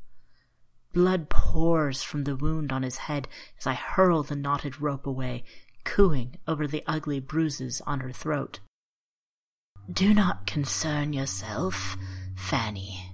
Blood 0.93 1.31
pours 1.31 2.03
from 2.03 2.25
the 2.25 2.37
wound 2.37 2.73
on 2.73 2.83
his 2.83 2.99
head 2.99 3.27
as 3.59 3.67
I 3.67 3.75
hurl 3.75 4.23
the 4.23 4.37
knotted 4.37 4.81
rope 4.81 5.07
away, 5.07 5.45
cooing 5.85 6.37
over 6.47 6.67
the 6.67 6.85
ugly 6.87 7.21
bruises 7.21 7.81
on 7.87 8.01
her 8.01 8.13
throat. 8.13 8.61
Do 9.91 10.13
not 10.13 10.47
concern 10.47 11.13
yourself, 11.13 11.97
Fanny, 12.37 13.14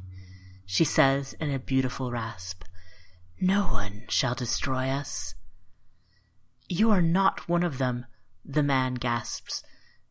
she 0.70 0.84
says 0.84 1.32
in 1.40 1.50
a 1.50 1.58
beautiful 1.58 2.12
rasp. 2.12 2.62
No 3.40 3.62
one 3.62 4.04
shall 4.08 4.36
destroy 4.36 4.86
us. 4.88 5.34
You 6.68 6.92
are 6.92 7.02
not 7.02 7.48
one 7.48 7.64
of 7.64 7.78
them, 7.78 8.06
the 8.44 8.62
man 8.62 8.94
gasps, 8.94 9.64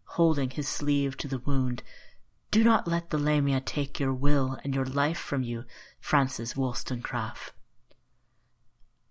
holding 0.04 0.50
his 0.50 0.68
sleeve 0.68 1.16
to 1.16 1.30
the 1.30 1.40
wound. 1.40 1.82
Do 2.52 2.62
not 2.62 2.90
let 2.90 3.10
the 3.10 3.18
Lamia 3.18 3.62
take 3.62 4.02
your 4.02 4.14
will 4.14 4.58
and 4.62 4.76
your 4.76 4.84
life 4.84 5.18
from 5.18 5.44
you, 5.44 5.64
Francis 6.02 6.58
Wollstonecraft. 6.58 7.54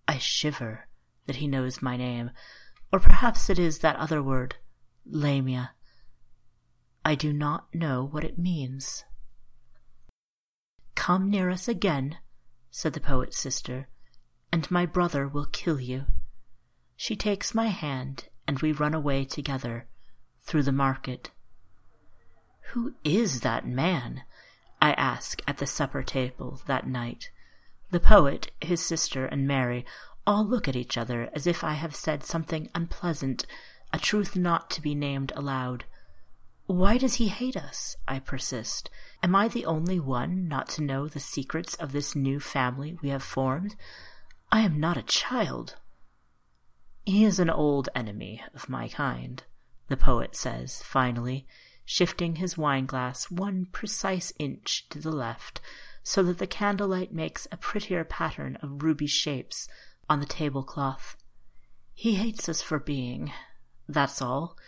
I 0.06 0.18
shiver 0.18 0.86
that 1.24 1.36
he 1.36 1.48
knows 1.48 1.80
my 1.80 1.96
name, 1.96 2.30
or 2.92 3.00
perhaps 3.00 3.48
it 3.48 3.58
is 3.58 3.78
that 3.78 3.96
other 3.96 4.22
word, 4.22 4.56
Lamia. 5.06 5.70
I 7.06 7.14
do 7.14 7.32
not 7.32 7.74
know 7.74 8.04
what 8.04 8.22
it 8.22 8.38
means. 8.38 9.06
Come 10.98 11.30
near 11.30 11.48
us 11.48 11.68
again, 11.68 12.18
said 12.72 12.92
the 12.92 13.00
poet's 13.00 13.38
sister, 13.38 13.88
and 14.52 14.68
my 14.68 14.84
brother 14.84 15.28
will 15.28 15.46
kill 15.46 15.80
you. 15.80 16.06
She 16.96 17.14
takes 17.14 17.54
my 17.54 17.68
hand, 17.68 18.24
and 18.48 18.58
we 18.58 18.72
run 18.72 18.94
away 18.94 19.24
together 19.24 19.86
through 20.40 20.64
the 20.64 20.72
market. 20.72 21.30
Who 22.72 22.94
is 23.04 23.40
that 23.40 23.64
man? 23.64 24.24
I 24.82 24.90
ask 24.94 25.40
at 25.46 25.58
the 25.58 25.68
supper 25.68 26.02
table 26.02 26.60
that 26.66 26.88
night. 26.88 27.30
The 27.92 28.00
poet, 28.00 28.50
his 28.60 28.84
sister, 28.84 29.24
and 29.24 29.46
Mary 29.46 29.86
all 30.26 30.44
look 30.44 30.66
at 30.66 30.76
each 30.76 30.98
other 30.98 31.30
as 31.32 31.46
if 31.46 31.62
I 31.62 31.74
have 31.74 31.94
said 31.94 32.24
something 32.24 32.68
unpleasant, 32.74 33.46
a 33.92 34.00
truth 34.00 34.34
not 34.34 34.68
to 34.70 34.82
be 34.82 34.96
named 34.96 35.32
aloud. 35.36 35.84
Why 36.68 36.98
does 36.98 37.14
he 37.14 37.28
hate 37.28 37.56
us? 37.56 37.96
I 38.06 38.18
persist. 38.18 38.90
Am 39.22 39.34
I 39.34 39.48
the 39.48 39.64
only 39.64 39.98
one 39.98 40.48
not 40.48 40.68
to 40.70 40.82
know 40.82 41.08
the 41.08 41.18
secrets 41.18 41.74
of 41.76 41.92
this 41.92 42.14
new 42.14 42.40
family 42.40 42.94
we 43.00 43.08
have 43.08 43.22
formed? 43.22 43.74
I 44.52 44.60
am 44.60 44.78
not 44.78 44.98
a 44.98 45.02
child. 45.02 45.76
He 47.06 47.24
is 47.24 47.38
an 47.38 47.48
old 47.48 47.88
enemy 47.94 48.42
of 48.54 48.68
my 48.68 48.86
kind, 48.88 49.42
the 49.88 49.96
poet 49.96 50.36
says, 50.36 50.82
finally, 50.82 51.46
shifting 51.86 52.36
his 52.36 52.58
wineglass 52.58 53.30
one 53.30 53.68
precise 53.72 54.34
inch 54.38 54.90
to 54.90 54.98
the 54.98 55.10
left 55.10 55.62
so 56.02 56.22
that 56.24 56.36
the 56.36 56.46
candlelight 56.46 57.14
makes 57.14 57.48
a 57.50 57.56
prettier 57.56 58.04
pattern 58.04 58.58
of 58.60 58.82
ruby 58.82 59.06
shapes 59.06 59.68
on 60.06 60.20
the 60.20 60.26
tablecloth. 60.26 61.16
He 61.94 62.16
hates 62.16 62.46
us 62.46 62.60
for 62.60 62.78
being, 62.78 63.32
that's 63.88 64.20
all. 64.20 64.58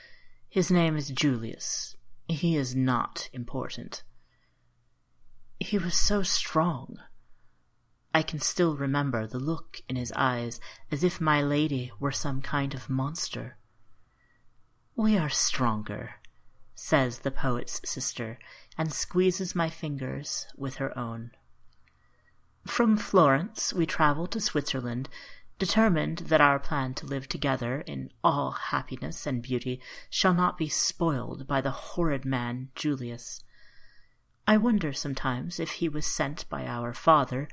His 0.51 0.69
name 0.69 0.97
is 0.97 1.11
Julius. 1.11 1.95
He 2.27 2.57
is 2.57 2.75
not 2.75 3.31
important. 3.33 4.03
He 5.61 5.79
was 5.79 5.95
so 5.95 6.25
strong. 6.25 6.97
I 8.13 8.23
can 8.23 8.41
still 8.41 8.77
remember 8.77 9.29
the 9.29 9.39
look 9.39 9.81
in 9.89 9.95
his 9.95 10.13
eyes 10.17 10.59
as 10.91 11.05
if 11.05 11.21
my 11.21 11.41
lady 11.41 11.93
were 12.01 12.11
some 12.11 12.43
kind 12.43 12.75
of 12.75 12.91
monster. 12.91 13.59
We 14.97 15.17
are 15.17 15.29
stronger, 15.29 16.17
says 16.75 17.21
the 17.21 17.31
poet's 17.31 17.81
sister, 17.89 18.37
and 18.77 18.93
squeezes 18.93 19.55
my 19.55 19.71
fingers 19.71 20.49
with 20.57 20.77
her 20.77 20.99
own. 20.99 21.31
From 22.67 22.97
Florence 22.97 23.73
we 23.73 23.87
travel 23.87 24.27
to 24.27 24.41
Switzerland, 24.41 25.09
determined 25.61 26.19
that 26.19 26.41
our 26.41 26.59
plan 26.59 26.95
to 26.95 27.07
live 27.07 27.29
together 27.29 27.83
in 27.83 28.11
all 28.25 28.51
happiness 28.51 29.27
and 29.27 29.43
beauty 29.43 29.81
shall 30.09 30.35
not 30.35 30.59
be 30.59 30.69
spoiled 30.69 31.47
by 31.47 31.61
the 31.61 31.71
horrid 31.71 32.25
man 32.25 32.71
Julius. 32.75 33.45
I 34.49 34.57
wonder 34.57 34.93
sometimes 34.93 35.61
if 35.61 35.73
he 35.73 35.89
was 35.89 36.07
sent 36.07 36.49
by 36.49 36.67
our 36.67 36.93
father 36.93 37.47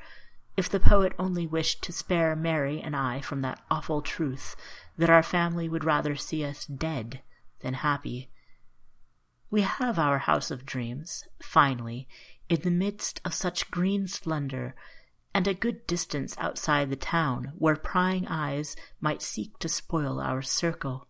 if 0.55 0.69
the 0.69 0.79
poet 0.79 1.13
only 1.19 1.45
wished 1.45 1.83
to 1.83 1.91
spare 1.91 2.35
Mary 2.35 2.81
and 2.81 2.95
I 2.95 3.21
from 3.21 3.41
that 3.41 3.61
awful 3.69 4.01
truth 4.01 4.55
that 4.97 5.09
our 5.09 5.21
family 5.21 5.69
would 5.69 5.83
rather 5.83 6.15
see 6.15 6.43
us 6.43 6.65
dead 6.65 7.21
than 7.59 7.75
happy. 7.75 8.31
We 9.51 9.61
have 9.61 9.99
our 9.99 10.19
house 10.19 10.49
of 10.49 10.65
dreams, 10.65 11.25
finally, 11.43 12.07
in 12.49 12.61
the 12.61 12.71
midst 12.71 13.19
of 13.25 13.33
such 13.33 13.69
green 13.69 14.07
splendor, 14.07 14.75
and 15.33 15.47
a 15.47 15.53
good 15.53 15.85
distance 15.87 16.35
outside 16.37 16.89
the 16.89 16.95
town 16.95 17.53
where 17.57 17.75
prying 17.75 18.27
eyes 18.27 18.75
might 18.99 19.21
seek 19.21 19.57
to 19.59 19.69
spoil 19.69 20.19
our 20.19 20.41
circle. 20.41 21.07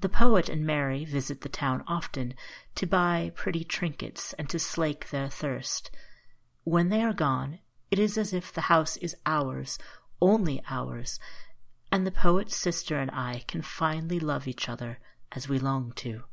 The 0.00 0.08
poet 0.08 0.48
and 0.48 0.66
Mary 0.66 1.04
visit 1.04 1.40
the 1.40 1.48
town 1.48 1.82
often 1.86 2.34
to 2.74 2.86
buy 2.86 3.32
pretty 3.34 3.64
trinkets 3.64 4.34
and 4.34 4.48
to 4.50 4.58
slake 4.58 5.10
their 5.10 5.28
thirst. 5.28 5.90
When 6.64 6.90
they 6.90 7.02
are 7.02 7.12
gone, 7.12 7.60
it 7.90 7.98
is 7.98 8.18
as 8.18 8.32
if 8.32 8.52
the 8.52 8.62
house 8.62 8.96
is 8.98 9.16
ours, 9.24 9.78
only 10.20 10.62
ours, 10.68 11.18
and 11.90 12.06
the 12.06 12.10
poet's 12.10 12.56
sister 12.56 12.98
and 12.98 13.10
I 13.10 13.44
can 13.46 13.62
finally 13.62 14.20
love 14.20 14.48
each 14.48 14.68
other 14.68 14.98
as 15.32 15.48
we 15.48 15.58
long 15.58 15.92
to. 15.96 16.24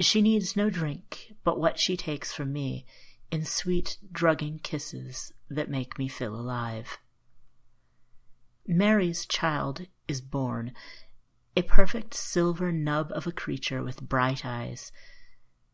She 0.00 0.22
needs 0.22 0.56
no 0.56 0.70
drink 0.70 1.34
but 1.44 1.58
what 1.58 1.78
she 1.78 1.96
takes 1.96 2.32
from 2.32 2.52
me 2.52 2.86
in 3.32 3.46
sweet, 3.46 3.96
drugging 4.12 4.60
kisses 4.62 5.32
that 5.48 5.70
make 5.70 5.98
me 5.98 6.06
feel 6.06 6.34
alive. 6.34 6.98
Mary's 8.66 9.24
child 9.24 9.86
is 10.06 10.20
born, 10.20 10.72
a 11.56 11.62
perfect 11.62 12.12
silver 12.12 12.70
nub 12.70 13.10
of 13.12 13.26
a 13.26 13.32
creature 13.32 13.82
with 13.82 14.02
bright 14.02 14.44
eyes. 14.44 14.92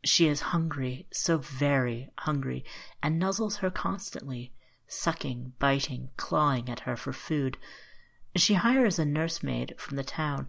She 0.04 0.28
is 0.28 0.52
hungry, 0.52 1.08
so 1.12 1.38
very 1.38 2.08
hungry, 2.18 2.64
and 3.02 3.20
nuzzles 3.20 3.56
her 3.58 3.70
constantly, 3.70 4.52
sucking, 4.86 5.54
biting, 5.58 6.10
clawing 6.16 6.68
at 6.68 6.80
her 6.80 6.96
for 6.96 7.12
food. 7.12 7.58
She 8.37 8.54
hires 8.54 9.00
a 9.00 9.04
nursemaid 9.04 9.74
from 9.78 9.96
the 9.96 10.04
town, 10.04 10.46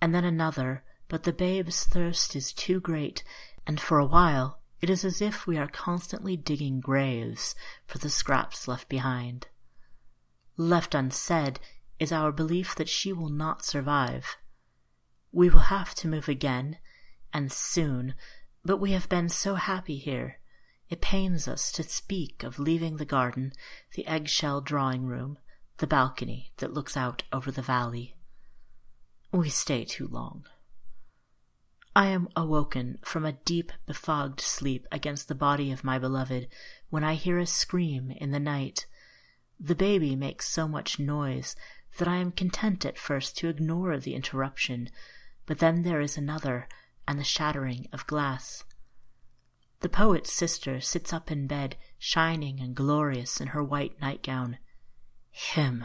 and 0.00 0.14
then 0.14 0.24
another, 0.24 0.84
but 1.08 1.24
the 1.24 1.32
babe's 1.32 1.82
thirst 1.84 2.36
is 2.36 2.52
too 2.52 2.78
great, 2.78 3.24
and 3.66 3.80
for 3.80 3.98
a 3.98 4.06
while 4.06 4.61
it 4.82 4.90
is 4.90 5.04
as 5.04 5.22
if 5.22 5.46
we 5.46 5.56
are 5.56 5.68
constantly 5.68 6.36
digging 6.36 6.80
graves 6.80 7.54
for 7.86 7.96
the 7.98 8.10
scraps 8.10 8.68
left 8.68 8.88
behind. 8.88 9.46
Left 10.58 10.94
unsaid 10.94 11.60
is 11.98 12.12
our 12.12 12.32
belief 12.32 12.74
that 12.74 12.88
she 12.88 13.12
will 13.12 13.30
not 13.30 13.64
survive. 13.64 14.36
We 15.32 15.48
will 15.48 15.60
have 15.60 15.94
to 15.96 16.08
move 16.08 16.28
again, 16.28 16.76
and 17.32 17.50
soon, 17.50 18.14
but 18.62 18.76
we 18.76 18.92
have 18.92 19.08
been 19.08 19.30
so 19.30 19.54
happy 19.54 19.96
here 19.96 20.40
it 20.92 21.00
pains 21.00 21.48
us 21.48 21.72
to 21.72 21.82
speak 21.82 22.42
of 22.42 22.58
leaving 22.58 22.98
the 22.98 23.06
garden, 23.06 23.54
the 23.94 24.06
eggshell 24.06 24.60
drawing 24.60 25.06
room, 25.06 25.38
the 25.78 25.86
balcony 25.86 26.52
that 26.58 26.74
looks 26.74 26.98
out 26.98 27.22
over 27.32 27.50
the 27.50 27.62
valley. 27.62 28.14
We 29.32 29.48
stay 29.48 29.86
too 29.86 30.06
long. 30.06 30.44
I 31.94 32.06
am 32.06 32.28
awoken 32.34 32.98
from 33.04 33.26
a 33.26 33.32
deep, 33.32 33.70
befogged 33.86 34.40
sleep 34.40 34.86
against 34.90 35.28
the 35.28 35.34
body 35.34 35.70
of 35.70 35.84
my 35.84 35.98
beloved 35.98 36.48
when 36.88 37.04
I 37.04 37.14
hear 37.14 37.38
a 37.38 37.46
scream 37.46 38.10
in 38.10 38.30
the 38.30 38.40
night. 38.40 38.86
The 39.60 39.74
baby 39.74 40.16
makes 40.16 40.48
so 40.48 40.66
much 40.66 40.98
noise 40.98 41.54
that 41.98 42.08
I 42.08 42.16
am 42.16 42.32
content 42.32 42.86
at 42.86 42.98
first 42.98 43.36
to 43.38 43.48
ignore 43.48 43.98
the 43.98 44.14
interruption, 44.14 44.88
but 45.44 45.58
then 45.58 45.82
there 45.82 46.00
is 46.00 46.16
another, 46.16 46.66
and 47.06 47.18
the 47.18 47.24
shattering 47.24 47.86
of 47.92 48.06
glass. 48.06 48.64
The 49.80 49.90
poet's 49.90 50.32
sister 50.32 50.80
sits 50.80 51.12
up 51.12 51.30
in 51.30 51.46
bed, 51.46 51.76
shining 51.98 52.60
and 52.60 52.74
glorious 52.74 53.40
in 53.40 53.48
her 53.48 53.62
white 53.62 54.00
nightgown. 54.00 54.58
Him, 55.30 55.84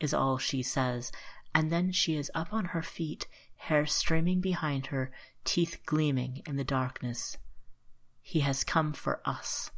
is 0.00 0.12
all 0.12 0.36
she 0.36 0.62
says, 0.62 1.10
and 1.54 1.72
then 1.72 1.92
she 1.92 2.16
is 2.16 2.30
up 2.34 2.52
on 2.52 2.66
her 2.66 2.82
feet, 2.82 3.26
hair 3.58 3.86
streaming 3.86 4.40
behind 4.40 4.86
her, 4.86 5.10
teeth 5.44 5.80
gleaming 5.84 6.42
in 6.46 6.56
the 6.56 6.64
darkness. 6.64 7.36
He 8.20 8.40
has 8.40 8.64
come 8.64 8.92
for 8.92 9.20
us. 9.24 9.70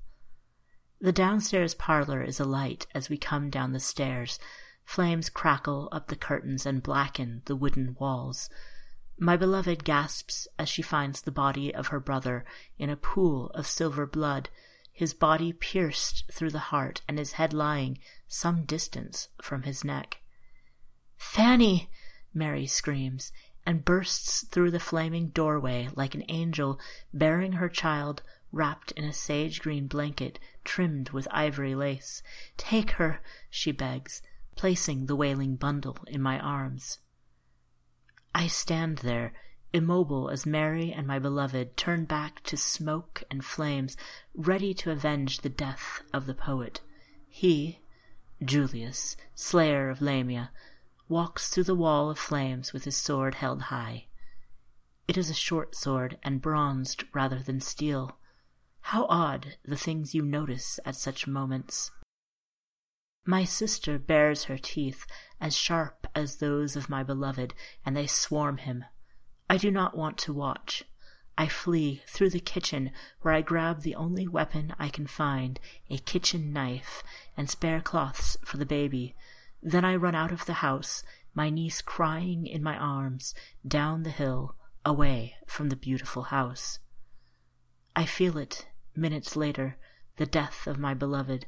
The 1.00 1.12
downstairs 1.12 1.74
parlor 1.74 2.22
is 2.22 2.38
alight 2.38 2.86
as 2.94 3.08
we 3.08 3.16
come 3.16 3.48
down 3.48 3.72
the 3.72 3.80
stairs. 3.80 4.38
Flames 4.84 5.30
crackle 5.30 5.88
up 5.92 6.08
the 6.08 6.16
curtains 6.16 6.66
and 6.66 6.82
blacken 6.82 7.42
the 7.46 7.56
wooden 7.56 7.96
walls. 7.98 8.50
My 9.18 9.36
beloved 9.36 9.84
gasps 9.84 10.46
as 10.58 10.68
she 10.68 10.82
finds 10.82 11.22
the 11.22 11.30
body 11.30 11.74
of 11.74 11.88
her 11.88 12.00
brother 12.00 12.44
in 12.78 12.90
a 12.90 12.96
pool 12.96 13.50
of 13.50 13.66
silver 13.66 14.06
blood, 14.06 14.50
his 14.92 15.14
body 15.14 15.52
pierced 15.52 16.24
through 16.32 16.50
the 16.50 16.58
heart 16.58 17.02
and 17.08 17.18
his 17.18 17.32
head 17.32 17.54
lying 17.54 17.98
some 18.28 18.64
distance 18.64 19.28
from 19.40 19.62
his 19.62 19.84
neck. 19.84 20.20
Fanny! 21.16 21.88
Mary 22.34 22.66
screams, 22.66 23.32
and 23.66 23.84
bursts 23.84 24.44
through 24.46 24.70
the 24.70 24.80
flaming 24.80 25.28
doorway 25.28 25.88
like 25.94 26.14
an 26.14 26.24
angel 26.28 26.78
bearing 27.12 27.52
her 27.52 27.68
child 27.68 28.22
wrapped 28.52 28.92
in 28.92 29.04
a 29.04 29.12
sage 29.12 29.60
green 29.60 29.86
blanket 29.86 30.38
trimmed 30.64 31.10
with 31.10 31.28
ivory 31.30 31.74
lace. 31.74 32.22
Take 32.56 32.92
her, 32.92 33.22
she 33.48 33.72
begs, 33.72 34.22
placing 34.56 35.06
the 35.06 35.16
wailing 35.16 35.56
bundle 35.56 35.98
in 36.06 36.20
my 36.20 36.38
arms. 36.38 36.98
I 38.34 38.46
stand 38.46 38.98
there, 38.98 39.32
immobile 39.72 40.28
as 40.30 40.46
Mary 40.46 40.92
and 40.92 41.06
my 41.06 41.18
beloved 41.18 41.76
turn 41.76 42.04
back 42.04 42.42
to 42.44 42.56
smoke 42.56 43.22
and 43.30 43.44
flames, 43.44 43.96
ready 44.34 44.74
to 44.74 44.90
avenge 44.90 45.38
the 45.38 45.48
death 45.48 46.02
of 46.12 46.26
the 46.26 46.34
poet. 46.34 46.80
He, 47.28 47.80
Julius, 48.44 49.16
slayer 49.34 49.90
of 49.90 50.00
Lamia, 50.00 50.50
walks 51.10 51.48
through 51.48 51.64
the 51.64 51.74
wall 51.74 52.08
of 52.08 52.18
flames 52.18 52.72
with 52.72 52.84
his 52.84 52.96
sword 52.96 53.34
held 53.34 53.62
high. 53.62 54.06
It 55.08 55.18
is 55.18 55.28
a 55.28 55.34
short 55.34 55.74
sword 55.74 56.16
and 56.22 56.40
bronzed 56.40 57.02
rather 57.12 57.40
than 57.40 57.60
steel. 57.60 58.16
How 58.82 59.06
odd 59.08 59.56
the 59.64 59.76
things 59.76 60.14
you 60.14 60.22
notice 60.22 60.78
at 60.86 60.94
such 60.94 61.26
moments. 61.26 61.90
My 63.26 63.44
sister 63.44 63.98
bares 63.98 64.44
her 64.44 64.56
teeth, 64.56 65.04
as 65.40 65.56
sharp 65.56 66.06
as 66.14 66.36
those 66.36 66.76
of 66.76 66.88
my 66.88 67.02
beloved, 67.02 67.54
and 67.84 67.96
they 67.96 68.06
swarm 68.06 68.58
him. 68.58 68.84
I 69.48 69.56
do 69.56 69.70
not 69.72 69.96
want 69.96 70.16
to 70.18 70.32
watch. 70.32 70.84
I 71.36 71.48
flee 71.48 72.02
through 72.06 72.30
the 72.30 72.38
kitchen, 72.38 72.92
where 73.22 73.34
I 73.34 73.42
grab 73.42 73.82
the 73.82 73.96
only 73.96 74.28
weapon 74.28 74.74
I 74.78 74.88
can 74.88 75.08
find, 75.08 75.58
a 75.90 75.98
kitchen 75.98 76.52
knife, 76.52 77.02
and 77.36 77.50
spare 77.50 77.80
cloths 77.80 78.36
for 78.44 78.58
the 78.58 78.66
baby. 78.66 79.16
Then 79.62 79.84
I 79.84 79.96
run 79.96 80.14
out 80.14 80.32
of 80.32 80.46
the 80.46 80.54
house, 80.54 81.02
my 81.34 81.50
niece 81.50 81.82
crying 81.82 82.46
in 82.46 82.62
my 82.62 82.76
arms, 82.76 83.34
down 83.66 84.02
the 84.02 84.10
hill, 84.10 84.56
away 84.84 85.34
from 85.46 85.68
the 85.68 85.76
beautiful 85.76 86.24
house. 86.24 86.78
I 87.94 88.06
feel 88.06 88.38
it, 88.38 88.68
minutes 88.96 89.36
later, 89.36 89.76
the 90.16 90.26
death 90.26 90.66
of 90.66 90.78
my 90.78 90.94
beloved, 90.94 91.46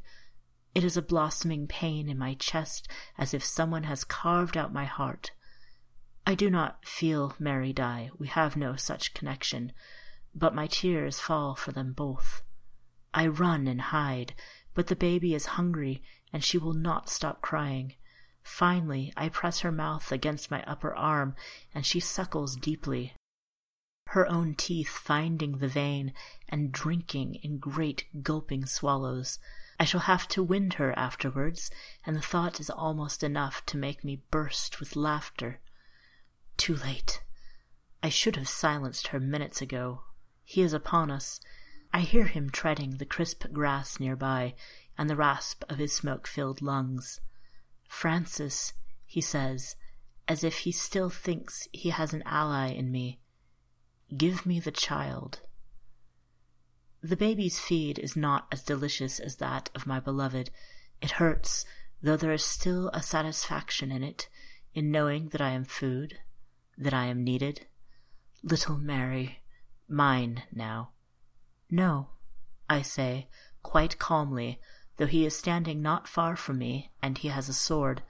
it 0.74 0.84
is 0.84 0.96
a 0.96 1.02
blossoming 1.02 1.66
pain 1.66 2.08
in 2.08 2.18
my 2.18 2.34
chest 2.34 2.88
as 3.18 3.34
if 3.34 3.44
someone 3.44 3.84
has 3.84 4.04
carved 4.04 4.56
out 4.56 4.72
my 4.72 4.84
heart. 4.84 5.32
I 6.26 6.34
do 6.34 6.50
not 6.50 6.86
feel 6.86 7.34
Mary 7.38 7.72
die, 7.72 8.10
we 8.18 8.28
have 8.28 8.56
no 8.56 8.76
such 8.76 9.14
connection, 9.14 9.72
but 10.34 10.54
my 10.54 10.66
tears 10.66 11.18
fall 11.20 11.54
for 11.54 11.72
them 11.72 11.92
both. 11.92 12.42
I 13.12 13.26
run 13.26 13.66
and 13.66 13.80
hide, 13.80 14.34
but 14.74 14.86
the 14.86 14.96
baby 14.96 15.34
is 15.34 15.46
hungry 15.46 16.02
and 16.32 16.42
she 16.42 16.56
will 16.56 16.72
not 16.72 17.10
stop 17.10 17.42
crying. 17.42 17.94
Finally, 18.42 19.12
I 19.16 19.28
press 19.28 19.60
her 19.60 19.72
mouth 19.72 20.10
against 20.12 20.50
my 20.50 20.62
upper 20.64 20.94
arm 20.94 21.34
and 21.74 21.86
she 21.86 22.00
suckles 22.00 22.56
deeply. 22.56 23.14
her 24.08 24.28
own 24.28 24.54
teeth 24.54 24.88
finding 24.90 25.58
the 25.58 25.68
vein 25.68 26.12
and 26.48 26.70
drinking 26.70 27.36
in 27.36 27.58
great 27.58 28.04
gulping 28.22 28.66
swallows. 28.66 29.38
I 29.80 29.84
shall 29.84 30.00
have 30.00 30.28
to 30.28 30.42
wind 30.42 30.74
her 30.74 30.96
afterwards, 30.98 31.70
and 32.04 32.14
the 32.14 32.20
thought 32.20 32.60
is 32.60 32.68
almost 32.68 33.22
enough 33.22 33.64
to 33.66 33.78
make 33.78 34.04
me 34.04 34.22
burst 34.30 34.80
with 34.80 34.96
laughter. 34.96 35.60
Too 36.58 36.76
late. 36.76 37.22
I 38.02 38.10
should 38.10 38.36
have 38.36 38.48
silenced 38.48 39.08
her 39.08 39.18
minutes 39.20 39.62
ago. 39.62 40.02
He 40.44 40.60
is 40.60 40.74
upon 40.74 41.10
us. 41.10 41.40
I 41.92 42.00
hear 42.00 42.26
him 42.26 42.50
treading 42.50 42.98
the 42.98 43.06
crisp 43.06 43.46
grass 43.50 43.98
near 43.98 44.14
by, 44.14 44.54
and 44.98 45.08
the 45.08 45.16
rasp 45.16 45.64
of 45.70 45.78
his 45.78 45.92
smoke 45.94 46.26
filled 46.26 46.60
lungs. 46.60 47.20
Francis, 47.92 48.72
he 49.04 49.20
says, 49.20 49.76
as 50.26 50.42
if 50.42 50.60
he 50.60 50.72
still 50.72 51.10
thinks 51.10 51.68
he 51.72 51.90
has 51.90 52.14
an 52.14 52.22
ally 52.24 52.68
in 52.68 52.90
me. 52.90 53.20
Give 54.16 54.46
me 54.46 54.58
the 54.58 54.72
child. 54.72 55.40
The 57.02 57.18
baby's 57.18 57.60
feed 57.60 57.98
is 57.98 58.16
not 58.16 58.46
as 58.50 58.62
delicious 58.62 59.20
as 59.20 59.36
that 59.36 59.68
of 59.74 59.86
my 59.86 60.00
beloved. 60.00 60.50
It 61.02 61.12
hurts, 61.12 61.66
though 62.02 62.16
there 62.16 62.32
is 62.32 62.42
still 62.42 62.88
a 62.88 63.02
satisfaction 63.02 63.92
in 63.92 64.02
it, 64.02 64.28
in 64.74 64.90
knowing 64.90 65.28
that 65.28 65.42
I 65.42 65.50
am 65.50 65.64
food, 65.64 66.18
that 66.78 66.94
I 66.94 67.04
am 67.04 67.22
needed. 67.22 67.66
Little 68.42 68.78
Mary, 68.78 69.42
mine 69.86 70.44
now. 70.50 70.92
No, 71.70 72.08
I 72.70 72.82
say, 72.82 73.28
quite 73.62 73.98
calmly, 73.98 74.60
though 75.02 75.08
he 75.08 75.26
is 75.26 75.36
standing 75.36 75.82
not 75.82 76.06
far 76.06 76.36
from 76.36 76.58
me, 76.58 76.92
and 77.02 77.18
he 77.18 77.26
has 77.26 77.48
a 77.48 77.52
sword. 77.52 78.02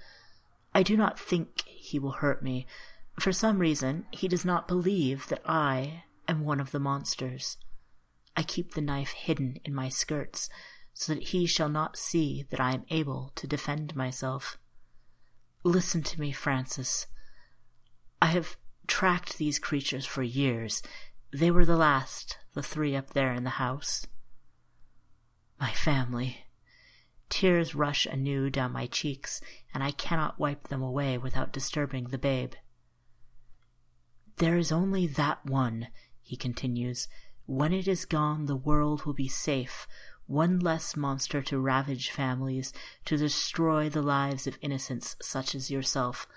I 0.75 0.83
do 0.83 0.95
not 0.95 1.19
think 1.19 1.63
he 1.65 1.99
will 1.99 2.11
hurt 2.11 2.43
me. 2.43 2.67
For 3.19 3.33
some 3.33 3.61
reason, 3.61 4.05
he 4.11 4.29
does 4.29 4.45
not 4.45 4.69
believe 4.69 5.27
that 5.29 5.41
I 5.47 6.05
am 6.29 6.45
one 6.45 6.61
of 6.61 6.71
the 6.71 6.79
monsters. 6.79 7.57
I 8.37 8.43
keep 8.43 8.75
the 8.75 8.83
knife 8.83 9.13
hidden 9.13 9.59
in 9.65 9.75
my 9.75 9.89
skirts, 9.89 10.51
so 10.93 11.15
that 11.15 11.29
he 11.29 11.47
shall 11.47 11.71
not 11.71 11.97
see 11.97 12.45
that 12.51 12.61
I 12.61 12.73
am 12.73 12.85
able 12.91 13.33
to 13.37 13.47
defend 13.47 13.97
myself. 13.97 14.59
Listen 15.65 16.03
to 16.03 16.21
me, 16.21 16.31
Francis. 16.31 17.07
I 18.21 18.27
have 18.27 18.59
tracked 18.87 19.39
these 19.39 19.59
creatures 19.59 20.05
for 20.05 20.23
years. 20.23 20.83
They 21.33 21.51
were 21.51 21.65
the 21.65 21.79
last, 21.79 22.37
the 22.53 22.63
three 22.63 22.95
up 22.95 23.15
there 23.15 23.33
in 23.33 23.45
the 23.45 23.57
house. 23.65 24.07
My 25.59 25.71
family. 25.71 26.45
Tears 27.33 27.75
rush 27.75 28.05
anew 28.05 28.51
down 28.51 28.73
my 28.73 28.85
cheeks, 28.85 29.41
and 29.73 29.83
I 29.83 29.91
cannot 29.91 30.39
wipe 30.39 30.69
them 30.69 30.83
away 30.83 31.17
without 31.17 31.51
disturbing 31.51 32.09
the 32.09 32.19
babe. 32.19 32.53
There 34.37 34.59
is 34.59 34.71
only 34.71 35.07
that 35.07 35.47
one, 35.47 35.89
he 36.21 36.37
continues. 36.37 37.09
When 37.47 37.73
it 37.73 37.89
is 37.89 38.05
gone, 38.05 38.45
the 38.45 38.55
world 38.55 39.07
will 39.07 39.15
be 39.15 39.29
safe, 39.29 39.89
one 40.27 40.59
less 40.59 40.95
monster 40.95 41.41
to 41.41 41.59
ravage 41.59 42.11
families, 42.11 42.71
to 43.07 43.17
destroy 43.17 43.89
the 43.89 44.03
lives 44.03 44.47
of 44.47 44.59
innocents 44.61 45.17
such 45.23 45.55
as 45.55 45.71
yourself. 45.71 46.29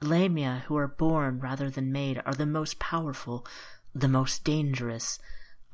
Lamia, 0.00 0.62
who 0.68 0.76
are 0.76 0.86
born 0.86 1.40
rather 1.40 1.68
than 1.68 1.90
made, 1.90 2.22
are 2.24 2.34
the 2.34 2.46
most 2.46 2.78
powerful, 2.78 3.44
the 3.92 4.06
most 4.06 4.44
dangerous. 4.44 5.18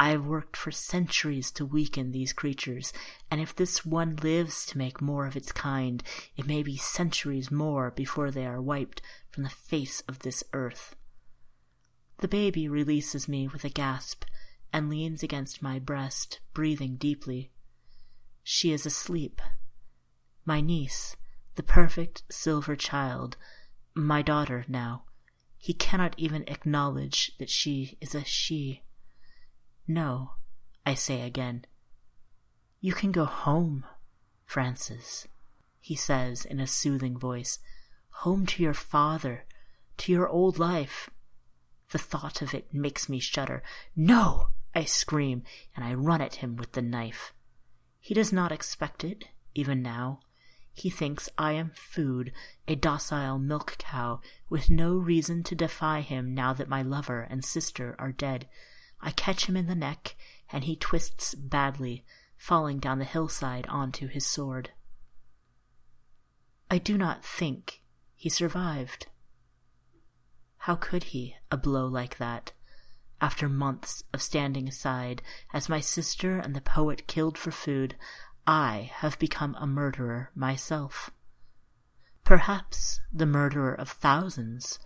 I 0.01 0.13
have 0.13 0.25
worked 0.25 0.57
for 0.57 0.71
centuries 0.71 1.51
to 1.51 1.67
weaken 1.67 2.11
these 2.11 2.33
creatures, 2.33 2.91
and 3.31 3.39
if 3.39 3.55
this 3.55 3.85
one 3.85 4.17
lives 4.17 4.65
to 4.67 4.79
make 4.79 5.03
more 5.03 5.27
of 5.27 5.37
its 5.37 5.53
kind, 5.53 6.03
it 6.39 6.47
may 6.47 6.63
be 6.63 6.79
centuries 6.79 7.51
more 7.51 7.91
before 7.91 8.31
they 8.31 8.47
are 8.47 8.63
wiped 8.63 9.03
from 9.29 9.43
the 9.43 9.51
face 9.51 10.01
of 10.09 10.21
this 10.21 10.43
earth. 10.55 10.97
The 12.21 12.29
baby 12.29 12.67
releases 12.67 13.29
me 13.29 13.47
with 13.47 13.63
a 13.63 13.69
gasp 13.69 14.25
and 14.73 14.89
leans 14.89 15.23
against 15.23 15.61
my 15.61 15.79
breast, 15.79 16.41
breathing 16.55 16.97
deeply. 16.97 17.51
She 18.43 18.73
is 18.73 18.87
asleep. 18.87 19.43
My 20.47 20.63
niece, 20.63 21.15
the 21.57 21.63
perfect 21.63 22.23
silver 22.31 22.75
child, 22.75 23.37
my 23.93 24.23
daughter 24.23 24.65
now. 24.67 25.03
He 25.59 25.75
cannot 25.75 26.15
even 26.17 26.45
acknowledge 26.49 27.33
that 27.39 27.51
she 27.51 27.99
is 28.01 28.15
a 28.15 28.25
she. 28.25 28.85
No, 29.93 30.35
I 30.87 30.95
say 30.95 31.23
again. 31.23 31.65
You 32.81 32.93
can 32.93 33.11
go 33.11 33.25
home, 33.25 33.85
Francis, 34.45 35.27
he 35.81 35.97
says 35.97 36.45
in 36.45 36.61
a 36.61 36.67
soothing 36.69 37.19
voice. 37.19 37.59
Home 38.23 38.47
to 38.47 38.63
your 38.63 38.73
father, 38.73 39.47
to 39.97 40.13
your 40.13 40.29
old 40.29 40.61
life. 40.61 41.11
The 41.91 41.99
thought 41.99 42.41
of 42.41 42.55
it 42.55 42.73
makes 42.73 43.09
me 43.09 43.19
shudder. 43.19 43.65
No! 43.97 44.51
I 44.77 44.85
scream, 44.85 45.43
and 45.75 45.85
I 45.85 45.95
run 45.95 46.21
at 46.21 46.37
him 46.37 46.55
with 46.55 46.71
the 46.71 46.83
knife. 46.83 47.35
He 47.99 48.15
does 48.15 48.33
not 48.33 48.53
expect 48.53 49.03
it, 49.03 49.25
even 49.57 49.83
now. 49.83 50.21
He 50.73 50.89
thinks 50.89 51.29
I 51.37 51.55
am 51.55 51.73
food, 51.75 52.31
a 52.69 52.77
docile 52.77 53.41
milk 53.41 53.75
cow, 53.79 54.21
with 54.49 54.71
no 54.71 54.95
reason 54.95 55.43
to 55.43 55.57
defy 55.57 56.03
him 56.03 56.33
now 56.33 56.53
that 56.53 56.69
my 56.69 56.81
lover 56.81 57.27
and 57.29 57.45
sister 57.45 57.97
are 57.99 58.13
dead. 58.13 58.47
I 59.03 59.11
catch 59.11 59.47
him 59.47 59.57
in 59.57 59.67
the 59.67 59.75
neck, 59.75 60.17
and 60.53 60.65
he 60.65 60.77
twists 60.77 61.35
badly, 61.35 62.05
falling 62.37 62.79
down 62.79 62.99
the 62.99 63.05
hillside 63.05 63.67
onto 63.67 64.09
his 64.09 64.27
sword. 64.27 64.71
I 66.71 66.79
do 66.79 66.97
not 66.97 67.25
think 67.25 67.83
he 68.15 68.29
survived. 68.29 69.07
How 70.59 70.77
could 70.77 71.05
he, 71.05 71.37
a 71.51 71.57
blow 71.57 71.87
like 71.87 72.19
that? 72.19 72.53
After 73.21 73.49
months 73.49 74.05
of 74.13 74.23
standing 74.23 74.69
aside, 74.69 75.23
as 75.53 75.69
my 75.69 75.81
sister 75.81 76.39
and 76.39 76.55
the 76.55 76.61
poet 76.61 77.07
killed 77.07 77.37
for 77.37 77.51
food, 77.51 77.97
I 78.47 78.91
have 78.95 79.19
become 79.19 79.55
a 79.59 79.67
murderer 79.67 80.31
myself. 80.35 81.11
Perhaps 82.25 83.01
the 83.13 83.27
murderer 83.27 83.75
of 83.75 83.89
thousands, 83.89 84.79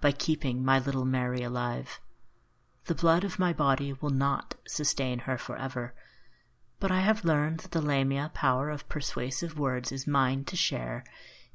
by 0.00 0.12
keeping 0.12 0.64
my 0.64 0.78
little 0.78 1.04
Mary 1.04 1.42
alive. 1.42 2.00
The 2.86 2.94
blood 2.94 3.24
of 3.24 3.38
my 3.38 3.52
body 3.52 3.92
will 3.92 4.10
not 4.10 4.54
sustain 4.66 5.20
her 5.20 5.38
forever, 5.38 5.94
but 6.80 6.90
I 6.90 7.00
have 7.00 7.24
learned 7.24 7.60
that 7.60 7.72
the 7.72 7.82
Lamia 7.82 8.30
power 8.32 8.70
of 8.70 8.88
persuasive 8.88 9.58
words 9.58 9.92
is 9.92 10.06
mine 10.06 10.44
to 10.46 10.56
share 10.56 11.04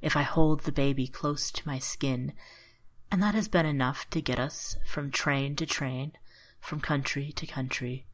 if 0.02 0.16
I 0.16 0.22
hold 0.22 0.62
the 0.62 0.72
baby 0.72 1.08
close 1.08 1.52
to 1.52 1.68
my 1.68 1.80
skin, 1.80 2.34
and 3.12 3.22
that 3.24 3.36
has 3.36 3.48
been 3.48 3.66
enough 3.66 4.10
to 4.12 4.22
get 4.22 4.40
us 4.40 4.78
from 4.86 5.10
train 5.10 5.56
to 5.56 5.66
train, 5.66 6.14
from 6.60 6.80
country 6.80 7.32
to 7.34 7.48
country. 7.48 8.06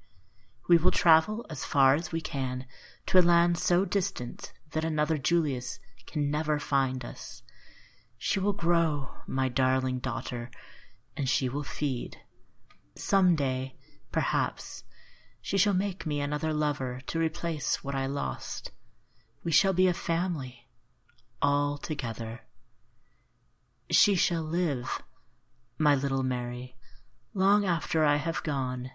We 0.67 0.78
will 0.78 0.91
travel 0.91 1.45
as 1.50 1.65
far 1.65 1.95
as 1.95 2.12
we 2.12 2.21
can 2.21 2.65
to 3.08 3.19
a 3.19 3.21
land 3.21 3.58
so 3.58 3.84
distant 3.84 4.54
that 4.71 4.86
another 4.86 5.17
Julius 5.17 5.80
can 6.06 6.32
never 6.32 6.60
find 6.60 7.04
us. 7.04 7.43
She 8.17 8.39
will 8.39 8.54
grow, 8.54 9.10
my 9.28 9.50
darling 9.50 10.00
daughter, 10.00 10.50
and 11.17 11.28
she 11.28 11.50
will 11.50 11.63
feed. 11.63 12.17
Some 12.95 13.36
day, 13.36 13.75
perhaps, 14.12 14.84
she 15.41 15.58
shall 15.58 15.73
make 15.73 16.06
me 16.06 16.21
another 16.21 16.54
lover 16.54 17.01
to 17.08 17.19
replace 17.19 17.84
what 17.84 17.95
I 17.95 18.06
lost. 18.06 18.71
We 19.43 19.51
shall 19.51 19.73
be 19.73 19.88
a 19.88 19.93
family, 19.93 20.67
all 21.41 21.77
together. 21.77 22.41
She 23.89 24.15
shall 24.15 24.43
live, 24.43 25.01
my 25.77 25.95
little 25.95 26.23
Mary, 26.23 26.75
long 27.34 27.65
after 27.65 28.04
I 28.04 28.17
have 28.17 28.43
gone, 28.43 28.91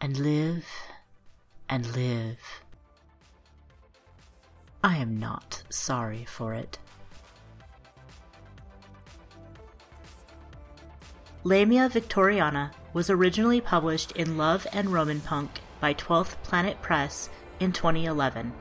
and 0.00 0.16
live 0.16 0.66
and 1.68 1.94
live. 1.94 2.62
I 4.82 4.96
am 4.96 5.18
not 5.18 5.62
sorry 5.68 6.24
for 6.24 6.54
it. 6.54 6.78
Lamia 11.44 11.88
Victoriana 11.88 12.72
was 12.92 13.10
originally 13.10 13.60
published 13.60 14.12
in 14.12 14.36
Love 14.36 14.66
and 14.72 14.88
Romanpunk 14.88 15.48
by 15.80 15.94
12th 15.94 16.42
Planet 16.42 16.80
Press 16.82 17.30
in 17.58 17.72
2011. 17.72 18.52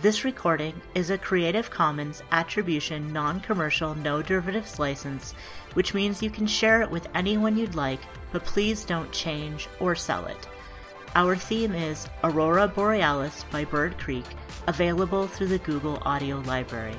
This 0.00 0.24
recording 0.24 0.80
is 0.94 1.08
a 1.08 1.18
Creative 1.18 1.70
Commons 1.70 2.22
Attribution 2.30 3.12
Non 3.12 3.40
Commercial 3.40 3.94
No 3.94 4.20
Derivatives 4.20 4.78
license, 4.78 5.34
which 5.74 5.94
means 5.94 6.22
you 6.22 6.30
can 6.30 6.46
share 6.46 6.82
it 6.82 6.90
with 6.90 7.08
anyone 7.14 7.56
you'd 7.56 7.74
like, 7.74 8.00
but 8.32 8.44
please 8.44 8.84
don't 8.84 9.10
change 9.12 9.68
or 9.80 9.94
sell 9.94 10.26
it. 10.26 10.48
Our 11.14 11.34
theme 11.34 11.74
is 11.74 12.08
Aurora 12.24 12.68
Borealis 12.68 13.44
by 13.50 13.64
Bird 13.64 13.96
Creek, 13.96 14.26
available 14.66 15.26
through 15.26 15.48
the 15.48 15.58
Google 15.58 15.98
Audio 16.02 16.40
Library. 16.40 16.96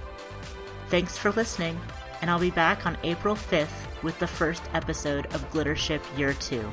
Thanks 0.90 1.18
for 1.18 1.32
listening 1.32 1.80
and 2.22 2.30
I'll 2.30 2.40
be 2.40 2.52
back 2.52 2.86
on 2.86 2.98
April 3.04 3.36
5th 3.36 3.87
with 4.04 4.18
the 4.20 4.28
first 4.28 4.64
episode 4.74 5.26
of 5.28 5.50
Glittership 5.52 6.02
Year 6.18 6.34
2. 6.34 6.72